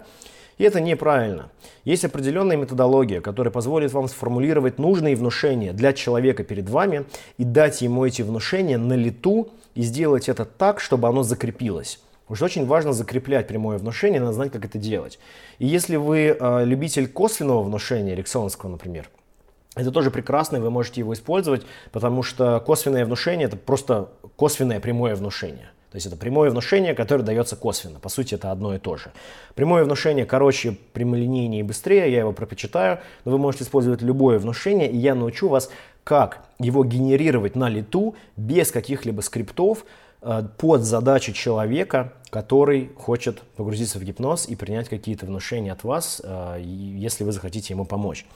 И 0.58 0.64
это 0.64 0.78
неправильно. 0.78 1.48
Есть 1.84 2.04
определенная 2.04 2.58
методология, 2.58 3.22
которая 3.22 3.50
позволит 3.50 3.94
вам 3.94 4.08
сформулировать 4.08 4.78
нужные 4.78 5.16
внушения 5.16 5.72
для 5.72 5.94
человека 5.94 6.44
перед 6.44 6.68
вами 6.68 7.06
и 7.38 7.44
дать 7.44 7.80
ему 7.80 8.04
эти 8.04 8.20
внушения 8.20 8.76
на 8.76 8.92
лету 8.92 9.48
и 9.74 9.80
сделать 9.80 10.28
это 10.28 10.44
так, 10.44 10.80
чтобы 10.80 11.08
оно 11.08 11.22
закрепилось. 11.22 12.00
Потому 12.28 12.44
очень 12.44 12.66
важно 12.66 12.92
закреплять 12.92 13.48
прямое 13.48 13.78
внушение, 13.78 14.20
надо 14.20 14.34
знать, 14.34 14.52
как 14.52 14.64
это 14.64 14.78
делать. 14.78 15.18
И 15.58 15.66
если 15.66 15.96
вы 15.96 16.36
э, 16.38 16.64
любитель 16.64 17.08
косвенного 17.08 17.62
внушения, 17.62 18.12
эриксонского, 18.12 18.70
например, 18.70 19.08
это 19.76 19.90
тоже 19.92 20.10
прекрасно, 20.10 20.56
и 20.56 20.60
вы 20.60 20.70
можете 20.70 21.00
его 21.00 21.14
использовать, 21.14 21.62
потому 21.92 22.22
что 22.22 22.60
косвенное 22.60 23.04
внушение– 23.04 23.46
это 23.48 23.56
просто 23.56 24.08
косвенное 24.36 24.80
прямое 24.80 25.14
внушение. 25.14 25.70
То 25.90 25.96
есть 25.96 26.06
это 26.06 26.16
прямое 26.16 26.50
внушение, 26.50 26.94
которое 26.94 27.24
дается 27.24 27.56
косвенно. 27.56 27.98
По 27.98 28.08
сути, 28.08 28.36
это 28.36 28.52
одно 28.52 28.74
и 28.74 28.78
то 28.78 28.96
же. 28.96 29.10
Прямое 29.56 29.84
внушение 29.84 30.24
короче, 30.24 30.76
прямолинейнее 30.92 31.60
и 31.60 31.62
быстрее, 31.64 32.12
я 32.12 32.20
его 32.20 32.32
пропочитаю, 32.32 33.00
но 33.24 33.32
вы 33.32 33.38
можете 33.38 33.64
использовать 33.64 34.00
любое 34.00 34.38
внушение, 34.38 34.88
и 34.90 34.96
я 34.96 35.16
научу 35.16 35.48
вас, 35.48 35.70
как 36.04 36.44
его 36.60 36.84
генерировать 36.84 37.56
на 37.56 37.68
лету 37.68 38.14
без 38.36 38.70
каких-либо 38.70 39.20
скриптов 39.20 39.84
э, 40.22 40.44
под 40.58 40.82
задачу 40.82 41.32
человека, 41.32 42.12
который 42.30 42.92
хочет 42.96 43.40
погрузиться 43.56 43.98
в 43.98 44.04
гипноз 44.04 44.48
и 44.48 44.54
принять 44.54 44.88
какие-то 44.88 45.26
внушения 45.26 45.72
от 45.72 45.82
вас, 45.82 46.22
э, 46.22 46.60
если 46.62 47.24
вы 47.24 47.32
захотите 47.32 47.74
ему 47.74 47.84
помочь. 47.84 48.26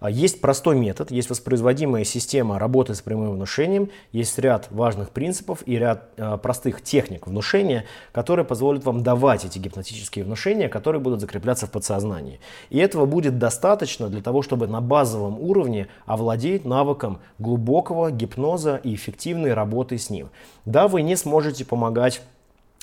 А, 0.00 0.10
есть 0.10 0.40
простой 0.40 0.76
метод, 0.76 1.10
есть 1.10 1.30
воспроизводимая 1.30 2.04
система 2.04 2.58
работы 2.58 2.94
с 2.94 3.02
прямым 3.02 3.32
внушением, 3.32 3.90
есть 4.12 4.38
ряд 4.38 4.68
важных 4.70 5.10
принципов 5.10 5.62
и 5.66 5.76
ряд 5.78 6.10
э, 6.16 6.38
простых 6.38 6.82
техник 6.82 7.26
внушения, 7.26 7.84
которые 8.12 8.44
позволят 8.44 8.84
вам 8.84 9.02
давать 9.02 9.44
эти 9.44 9.58
гипнотические 9.58 10.24
внушения, 10.24 10.68
которые 10.68 11.00
будут 11.00 11.20
закрепляться 11.20 11.66
в 11.66 11.70
подсознании. 11.70 12.40
И 12.70 12.78
этого 12.78 13.06
будет 13.06 13.38
достаточно 13.38 14.08
для 14.08 14.22
того, 14.22 14.42
чтобы 14.42 14.66
на 14.66 14.80
базовом 14.80 15.40
уровне 15.40 15.88
овладеть 16.06 16.64
навыком 16.64 17.20
глубокого 17.38 18.10
гипноза 18.10 18.76
и 18.76 18.94
эффективной 18.94 19.54
работы 19.54 19.98
с 19.98 20.10
ним. 20.10 20.30
Да, 20.64 20.88
вы 20.88 21.02
не 21.02 21.16
сможете 21.16 21.64
помогать 21.64 22.22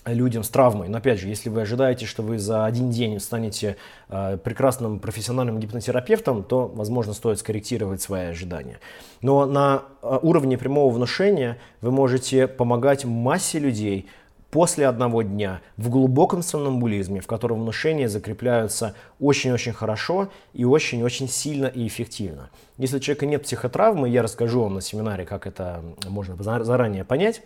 людям 0.05 0.43
с 0.43 0.49
травмой. 0.49 0.87
Но 0.87 0.97
опять 0.97 1.19
же, 1.19 1.27
если 1.27 1.49
вы 1.49 1.61
ожидаете, 1.61 2.05
что 2.05 2.23
вы 2.23 2.39
за 2.39 2.65
один 2.65 2.89
день 2.89 3.19
станете 3.19 3.77
э, 4.09 4.37
прекрасным 4.37 4.99
профессиональным 4.99 5.59
гипнотерапевтом, 5.59 6.43
то, 6.43 6.67
возможно, 6.67 7.13
стоит 7.13 7.39
скорректировать 7.39 8.01
свои 8.01 8.27
ожидания. 8.27 8.79
Но 9.21 9.45
на 9.45 9.83
э, 10.01 10.19
уровне 10.21 10.57
прямого 10.57 10.91
внушения 10.91 11.57
вы 11.81 11.91
можете 11.91 12.47
помогать 12.47 13.05
массе 13.05 13.59
людей 13.59 14.07
после 14.49 14.87
одного 14.87 15.21
дня 15.21 15.61
в 15.77 15.89
глубоком 15.89 16.41
сомнамбулизме, 16.41 17.21
в 17.21 17.27
котором 17.27 17.61
внушения 17.61 18.09
закрепляются 18.09 18.95
очень-очень 19.19 19.71
хорошо 19.71 20.29
и 20.53 20.65
очень-очень 20.65 21.29
сильно 21.29 21.67
и 21.67 21.87
эффективно. 21.87 22.49
Если 22.77 22.97
у 22.97 22.99
человека 22.99 23.27
нет 23.27 23.43
психотравмы, 23.43 24.09
я 24.09 24.21
расскажу 24.21 24.63
вам 24.63 24.73
на 24.73 24.81
семинаре, 24.81 25.25
как 25.25 25.47
это 25.47 25.81
можно 26.07 26.35
заранее 26.41 27.05
понять 27.05 27.41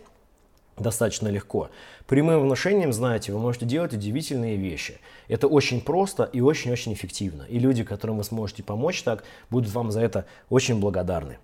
достаточно 0.78 1.28
легко. 1.28 1.70
Прямым 2.06 2.42
внушением, 2.42 2.92
знаете, 2.92 3.32
вы 3.32 3.38
можете 3.38 3.66
делать 3.66 3.92
удивительные 3.92 4.56
вещи. 4.56 4.98
Это 5.28 5.48
очень 5.48 5.80
просто 5.80 6.24
и 6.24 6.40
очень-очень 6.40 6.92
эффективно. 6.92 7.42
И 7.48 7.58
люди, 7.58 7.84
которым 7.84 8.18
вы 8.18 8.24
сможете 8.24 8.62
помочь 8.62 9.02
так, 9.02 9.24
будут 9.50 9.72
вам 9.72 9.90
за 9.90 10.00
это 10.00 10.26
очень 10.50 10.78
благодарны. 10.78 11.38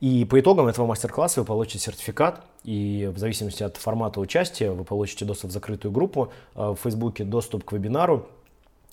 И 0.00 0.24
по 0.24 0.38
итогам 0.38 0.66
этого 0.66 0.86
мастер-класса 0.86 1.40
вы 1.40 1.46
получите 1.46 1.78
сертификат, 1.78 2.44
и 2.64 3.10
в 3.14 3.18
зависимости 3.18 3.62
от 3.62 3.76
формата 3.76 4.20
участия 4.20 4.70
вы 4.70 4.84
получите 4.84 5.24
доступ 5.24 5.50
в 5.50 5.52
закрытую 5.52 5.92
группу 5.92 6.32
э, 6.54 6.70
в 6.70 6.76
Фейсбуке, 6.82 7.24
доступ 7.24 7.64
к 7.64 7.72
вебинару, 7.72 8.28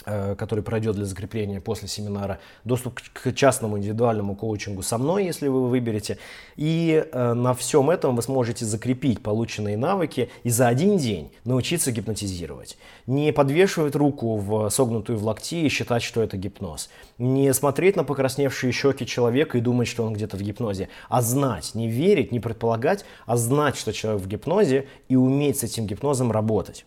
который 0.03 0.63
пройдет 0.63 0.95
для 0.95 1.05
закрепления 1.05 1.61
после 1.61 1.87
семинара, 1.87 2.39
доступ 2.63 2.99
к 3.13 3.33
частному 3.33 3.77
индивидуальному 3.77 4.35
коучингу 4.35 4.81
со 4.81 4.97
мной, 4.97 5.25
если 5.25 5.47
вы 5.47 5.69
выберете. 5.69 6.17
И 6.55 7.05
э, 7.11 7.33
на 7.33 7.53
всем 7.53 7.89
этом 7.89 8.15
вы 8.15 8.21
сможете 8.21 8.65
закрепить 8.65 9.21
полученные 9.21 9.77
навыки 9.77 10.29
и 10.43 10.49
за 10.49 10.67
один 10.67 10.97
день 10.97 11.31
научиться 11.45 11.91
гипнотизировать. 11.91 12.77
Не 13.07 13.31
подвешивать 13.31 13.95
руку 13.95 14.37
в 14.37 14.69
согнутую 14.69 15.17
в 15.17 15.23
локти 15.23 15.65
и 15.65 15.69
считать, 15.69 16.03
что 16.03 16.21
это 16.21 16.37
гипноз. 16.37 16.89
Не 17.17 17.53
смотреть 17.53 17.95
на 17.95 18.03
покрасневшие 18.03 18.71
щеки 18.71 19.05
человека 19.05 19.57
и 19.57 19.61
думать, 19.61 19.87
что 19.87 20.03
он 20.03 20.13
где-то 20.13 20.37
в 20.37 20.41
гипнозе, 20.41 20.89
а 21.09 21.21
знать, 21.21 21.71
не 21.75 21.89
верить, 21.89 22.31
не 22.31 22.39
предполагать, 22.39 23.05
а 23.25 23.37
знать, 23.37 23.75
что 23.77 23.93
человек 23.93 24.21
в 24.23 24.27
гипнозе 24.27 24.87
и 25.09 25.15
уметь 25.15 25.59
с 25.59 25.63
этим 25.63 25.85
гипнозом 25.85 26.31
работать. 26.31 26.85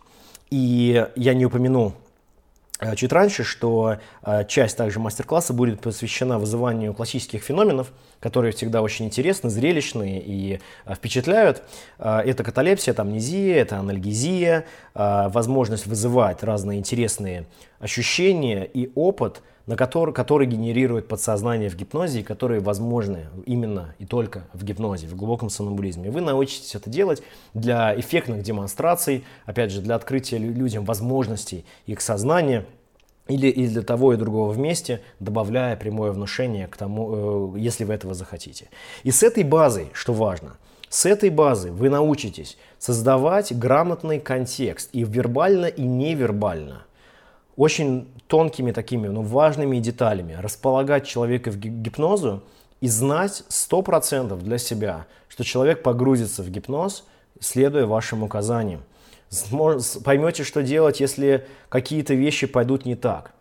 И 0.51 1.05
я 1.15 1.33
не 1.33 1.45
упомянул 1.45 1.93
Э, 1.93 2.04
чуть 2.95 3.13
раньше, 3.13 3.43
что 3.43 3.97
э, 4.23 4.45
часть 4.47 4.75
также 4.75 4.99
мастер-класса 4.99 5.53
будет 5.53 5.79
посвящена 5.79 6.39
вызыванию 6.39 6.93
классических 6.93 7.41
феноменов, 7.41 7.93
которые 8.19 8.51
всегда 8.51 8.81
очень 8.81 9.05
интересны, 9.05 9.49
зрелищные 9.49 10.21
и 10.21 10.59
э, 10.85 10.95
впечатляют. 10.95 11.63
Это 11.97 12.43
каталепсия, 12.43 12.91
это 12.91 13.03
амнезия, 13.03 13.55
это 13.55 13.77
анальгезия, 13.77 14.65
возможность 14.93 15.87
вызывать 15.87 16.43
разные 16.43 16.79
интересные 16.79 17.45
ощущения 17.79 18.65
и 18.65 18.91
опыт, 18.95 19.41
на 19.65 19.75
который, 19.75 20.13
который 20.13 20.47
генерирует 20.47 21.07
подсознание 21.07 21.69
в 21.69 21.75
гипнозе 21.75 22.19
и 22.19 22.23
которые 22.23 22.59
возможны 22.59 23.27
именно 23.45 23.95
и 23.99 24.05
только 24.05 24.43
в 24.53 24.63
гипнозе, 24.63 25.07
в 25.07 25.15
глубоком 25.15 25.49
сомнамбулизме. 25.49 26.11
Вы 26.11 26.21
научитесь 26.21 26.75
это 26.75 26.89
делать 26.89 27.23
для 27.53 27.99
эффектных 27.99 28.43
демонстраций, 28.43 29.23
опять 29.45 29.71
же, 29.71 29.81
для 29.81 29.95
открытия 29.95 30.37
людям 30.37 30.85
возможностей 30.85 31.65
их 31.85 32.01
сознания– 32.01 32.65
или, 33.27 33.47
или 33.47 33.67
для 33.67 33.81
того 33.81 34.13
и 34.13 34.17
другого 34.17 34.51
вместе, 34.51 35.01
добавляя 35.19 35.75
прямое 35.75 36.11
внушение 36.11 36.67
к 36.67 36.77
тому, 36.77 37.55
э, 37.55 37.59
если 37.59 37.83
вы 37.83 37.93
этого 37.93 38.13
захотите. 38.13 38.69
И 39.03 39.11
с 39.11 39.23
этой 39.23 39.43
базой, 39.43 39.89
что 39.93 40.13
важно, 40.13 40.57
с 40.89 41.05
этой 41.05 41.29
базы 41.29 41.71
вы 41.71 41.89
научитесь 41.89 42.57
создавать 42.77 43.57
грамотный 43.57 44.19
контекст 44.19 44.89
и 44.93 45.03
вербально, 45.03 45.65
и 45.65 45.81
невербально, 45.81 46.83
очень 47.55 48.07
тонкими 48.27 48.71
такими, 48.71 49.07
но 49.07 49.21
важными 49.21 49.77
деталями, 49.79 50.37
располагать 50.39 51.05
человека 51.05 51.51
в 51.51 51.57
гипнозу 51.57 52.43
и 52.81 52.87
знать 52.87 53.43
100% 53.49 54.37
для 54.41 54.57
себя, 54.57 55.05
что 55.27 55.43
человек 55.43 55.83
погрузится 55.83 56.43
в 56.43 56.49
гипноз, 56.49 57.05
следуя 57.39 57.85
вашим 57.85 58.23
указаниям 58.23 58.81
поймете, 60.03 60.43
что 60.43 60.63
делать, 60.63 60.99
если 60.99 61.47
какие-то 61.69 62.13
вещи 62.13 62.47
пойдут 62.47 62.85
не 62.85 62.95
так. 62.95 63.33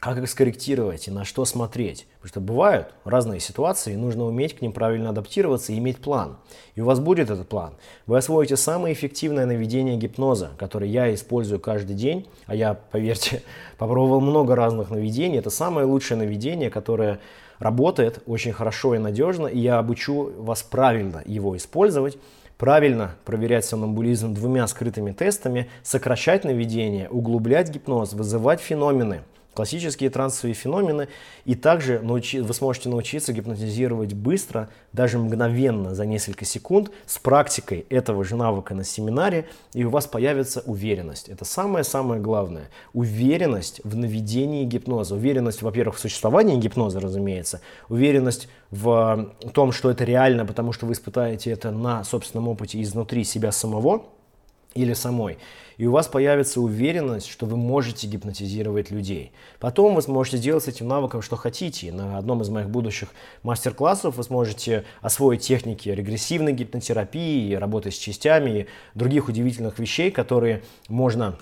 Как 0.00 0.16
их 0.16 0.30
скорректировать 0.30 1.08
и 1.08 1.10
на 1.10 1.26
что 1.26 1.44
смотреть. 1.44 2.06
Потому 2.16 2.28
что 2.28 2.40
бывают 2.40 2.94
разные 3.04 3.38
ситуации, 3.38 3.92
и 3.92 3.96
нужно 3.96 4.24
уметь 4.24 4.56
к 4.56 4.62
ним 4.62 4.72
правильно 4.72 5.10
адаптироваться 5.10 5.72
и 5.72 5.78
иметь 5.78 5.98
план. 5.98 6.38
И 6.74 6.80
у 6.80 6.86
вас 6.86 7.00
будет 7.00 7.28
этот 7.28 7.46
план. 7.50 7.74
Вы 8.06 8.16
освоите 8.16 8.56
самое 8.56 8.94
эффективное 8.94 9.44
наведение 9.44 9.98
гипноза, 9.98 10.52
которое 10.56 10.90
я 10.90 11.12
использую 11.12 11.60
каждый 11.60 11.94
день. 11.96 12.26
А 12.46 12.54
я, 12.54 12.72
поверьте, 12.72 13.42
попробовал 13.78 14.22
много 14.22 14.56
разных 14.56 14.88
наведений. 14.88 15.38
Это 15.38 15.50
самое 15.50 15.86
лучшее 15.86 16.16
наведение, 16.16 16.70
которое 16.70 17.20
работает 17.58 18.22
очень 18.24 18.52
хорошо 18.52 18.94
и 18.94 18.98
надежно. 18.98 19.48
И 19.48 19.58
я 19.58 19.78
обучу 19.78 20.32
вас 20.38 20.62
правильно 20.62 21.22
его 21.26 21.54
использовать 21.58 22.16
правильно 22.56 23.16
проверять 23.24 23.64
сомнамбулизм 23.64 24.34
двумя 24.34 24.66
скрытыми 24.66 25.12
тестами, 25.12 25.70
сокращать 25.82 26.44
наведение, 26.44 27.08
углублять 27.08 27.70
гипноз, 27.70 28.12
вызывать 28.12 28.60
феномены– 28.60 29.22
классические 29.54 30.10
трансовые 30.10 30.54
феномены, 30.54 31.08
и 31.44 31.54
также 31.54 32.00
научи, 32.00 32.40
вы 32.40 32.54
сможете 32.54 32.88
научиться 32.88 33.32
гипнотизировать 33.32 34.14
быстро, 34.14 34.68
даже 34.92 35.18
мгновенно, 35.18 35.94
за 35.94 36.06
несколько 36.06 36.44
секунд, 36.44 36.90
с 37.06 37.18
практикой 37.18 37.86
этого 37.90 38.24
же 38.24 38.36
навыка 38.36 38.74
на 38.74 38.84
семинаре, 38.84 39.48
и 39.74 39.84
у 39.84 39.90
вас 39.90 40.06
появится 40.06 40.60
уверенность. 40.66 41.28
Это 41.28 41.44
самое-самое 41.44 42.20
главное. 42.20 42.70
Уверенность 42.92 43.80
в 43.84 43.96
наведении 43.96 44.64
гипноза. 44.64 45.14
Уверенность, 45.14 45.62
во-первых, 45.62 45.96
в 45.96 46.00
существовании 46.00 46.56
гипноза, 46.56 47.00
разумеется, 47.00 47.60
уверенность 47.88 48.48
в 48.70 49.32
том, 49.52 49.72
что 49.72 49.90
это 49.90 50.04
реально, 50.04 50.46
потому 50.46 50.72
что 50.72 50.86
вы 50.86 50.92
испытаете 50.92 51.50
это 51.50 51.70
на 51.70 52.04
собственном 52.04 52.48
опыте 52.48 52.80
изнутри 52.80 53.24
себя 53.24 53.52
самого 53.52 54.04
или 54.74 54.92
самой 54.92 55.38
и 55.80 55.86
у 55.86 55.92
вас 55.92 56.08
появится 56.08 56.60
уверенность, 56.60 57.26
что 57.26 57.46
вы 57.46 57.56
можете 57.56 58.06
гипнотизировать 58.06 58.90
людей. 58.90 59.32
Потом 59.60 59.94
вы 59.94 60.02
сможете 60.02 60.36
делать 60.36 60.64
с 60.64 60.68
этим 60.68 60.86
навыком, 60.88 61.22
что 61.22 61.36
хотите. 61.36 61.90
На 61.90 62.18
одном 62.18 62.42
из 62.42 62.50
моих 62.50 62.68
будущих 62.68 63.08
мастер-классов 63.42 64.18
вы 64.18 64.22
сможете 64.22 64.84
освоить 65.00 65.40
техники 65.40 65.88
регрессивной 65.88 66.52
гипнотерапии, 66.52 67.54
работы 67.54 67.92
с 67.92 67.96
частями 67.96 68.50
и 68.50 68.66
других 68.94 69.28
удивительных 69.28 69.78
вещей, 69.78 70.10
которые 70.10 70.64
можно 70.88 71.38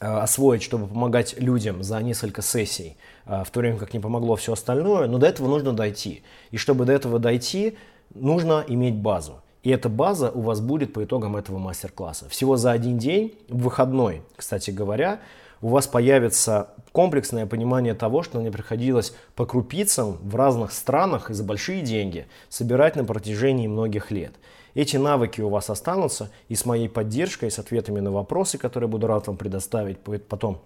э, 0.00 0.06
освоить, 0.06 0.64
чтобы 0.64 0.88
помогать 0.88 1.38
людям 1.38 1.84
за 1.84 2.02
несколько 2.02 2.42
сессий, 2.42 2.96
э, 3.26 3.44
в 3.46 3.50
то 3.52 3.60
время 3.60 3.78
как 3.78 3.94
не 3.94 4.00
помогло 4.00 4.34
все 4.34 4.54
остальное, 4.54 5.06
но 5.06 5.18
до 5.18 5.28
этого 5.28 5.46
нужно 5.46 5.72
дойти. 5.72 6.24
И 6.50 6.56
чтобы 6.56 6.84
до 6.84 6.92
этого 6.92 7.20
дойти, 7.20 7.78
нужно 8.12 8.64
иметь 8.66 8.96
базу. 8.96 9.40
И 9.62 9.70
эта 9.70 9.88
база 9.88 10.30
у 10.30 10.40
вас 10.40 10.60
будет 10.60 10.92
по 10.92 11.04
итогам 11.04 11.36
этого 11.36 11.58
мастер-класса. 11.58 12.28
Всего 12.28 12.56
за 12.56 12.72
один 12.72 12.98
день, 12.98 13.34
в 13.48 13.62
выходной, 13.62 14.22
кстати 14.36 14.72
говоря, 14.72 15.20
у 15.60 15.68
вас 15.68 15.86
появится 15.86 16.70
комплексное 16.90 17.46
понимание 17.46 17.94
того, 17.94 18.24
что 18.24 18.40
мне 18.40 18.50
приходилось 18.50 19.14
по 19.36 19.46
крупицам 19.46 20.18
в 20.20 20.34
разных 20.34 20.72
странах 20.72 21.30
и 21.30 21.34
за 21.34 21.44
большие 21.44 21.82
деньги 21.82 22.26
собирать 22.48 22.96
на 22.96 23.04
протяжении 23.04 23.68
многих 23.68 24.10
лет. 24.10 24.32
Эти 24.74 24.96
навыки 24.96 25.40
у 25.40 25.48
вас 25.48 25.70
останутся 25.70 26.30
и 26.48 26.56
с 26.56 26.66
моей 26.66 26.88
поддержкой, 26.88 27.50
с 27.52 27.60
ответами 27.60 28.00
на 28.00 28.10
вопросы, 28.10 28.58
которые 28.58 28.88
буду 28.88 29.06
рад 29.06 29.28
вам 29.28 29.36
предоставить 29.36 29.98
потом, 30.00 30.60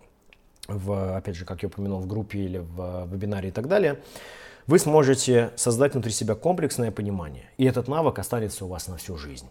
в, 0.69 1.17
опять 1.17 1.37
же, 1.37 1.45
как 1.45 1.63
я 1.63 1.69
упомянул, 1.69 2.01
в 2.01 2.07
группе 2.07 2.39
или 2.39 2.59
в 2.59 3.07
вебинаре 3.13 3.51
и 3.51 3.53
так 3.53 3.69
далее– 3.69 3.99
вы 4.67 4.79
сможете 4.79 5.51
создать 5.57 5.93
внутри 5.93 6.13
себя 6.13 6.35
комплексное 6.35 6.91
понимание, 6.91 7.51
и 7.57 7.65
этот 7.65 7.89
навык 7.89 8.19
останется 8.19 8.65
у 8.65 8.69
вас 8.69 8.89
на 8.89 8.97
всю 8.97 9.17
жизнь. 9.17 9.47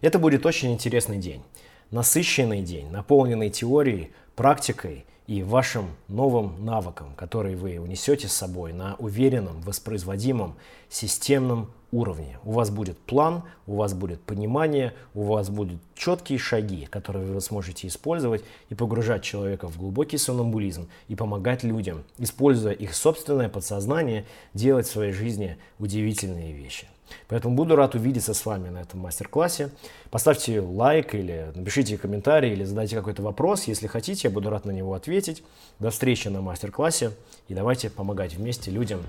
Это 0.00 0.18
будет 0.18 0.46
очень 0.46 0.72
интересный 0.72 1.18
день, 1.18 1.42
насыщенный 1.90 2.62
день, 2.62 2.88
наполненный 2.90 3.50
теорией, 3.50 4.12
практикой 4.36 5.04
и 5.30 5.44
вашим 5.44 5.90
новым 6.08 6.64
навыком, 6.64 7.14
который 7.14 7.54
вы 7.54 7.78
унесете 7.78 8.26
с 8.26 8.32
собой 8.32 8.72
на 8.72 8.96
уверенном, 8.96 9.60
воспроизводимом, 9.60 10.56
системном 10.88 11.70
уровне. 11.92 12.40
У 12.42 12.50
вас 12.50 12.70
будет 12.70 12.98
план, 12.98 13.44
у 13.68 13.76
вас 13.76 13.94
будет 13.94 14.20
понимание, 14.20 14.92
у 15.14 15.22
вас 15.22 15.48
будут 15.48 15.80
четкие 15.94 16.40
шаги, 16.40 16.86
которые 16.86 17.26
вы 17.26 17.40
сможете 17.40 17.86
использовать 17.86 18.42
и 18.70 18.74
погружать 18.74 19.22
человека 19.22 19.68
в 19.68 19.78
глубокий 19.78 20.18
сомнамбулизм 20.18 20.88
и 21.06 21.14
помогать 21.14 21.62
людям, 21.62 22.02
используя 22.18 22.72
их 22.72 22.92
собственное 22.92 23.48
подсознание, 23.48 24.26
делать 24.52 24.88
в 24.88 24.90
своей 24.90 25.12
жизни 25.12 25.58
удивительные 25.78 26.52
вещи. 26.52 26.88
Поэтому 27.28 27.54
буду 27.54 27.76
рад 27.76 27.94
увидеться 27.94 28.34
с 28.34 28.44
вами 28.46 28.68
на 28.68 28.78
этом 28.78 29.00
мастер-классе. 29.00 29.70
Поставьте 30.10 30.60
лайк 30.60 31.14
или 31.14 31.52
напишите 31.54 31.98
комментарий 31.98 32.52
или 32.52 32.64
задайте 32.64 32.96
какой-то 32.96 33.22
вопрос. 33.22 33.64
Если 33.64 33.86
хотите, 33.86 34.28
я 34.28 34.34
буду 34.34 34.50
рад 34.50 34.64
на 34.64 34.70
него 34.70 34.94
ответить. 34.94 35.42
До 35.78 35.90
встречи 35.90 36.28
на 36.28 36.40
мастер-классе. 36.40 37.12
И 37.48 37.54
давайте 37.54 37.90
помогать 37.90 38.34
вместе 38.34 38.70
людям 38.70 39.00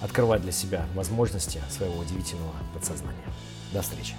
открывать 0.00 0.42
для 0.42 0.52
себя 0.52 0.86
возможности 0.94 1.60
своего 1.70 1.98
удивительного 1.98 2.52
подсознания. 2.74 3.24
До 3.72 3.82
встречи. 3.82 4.14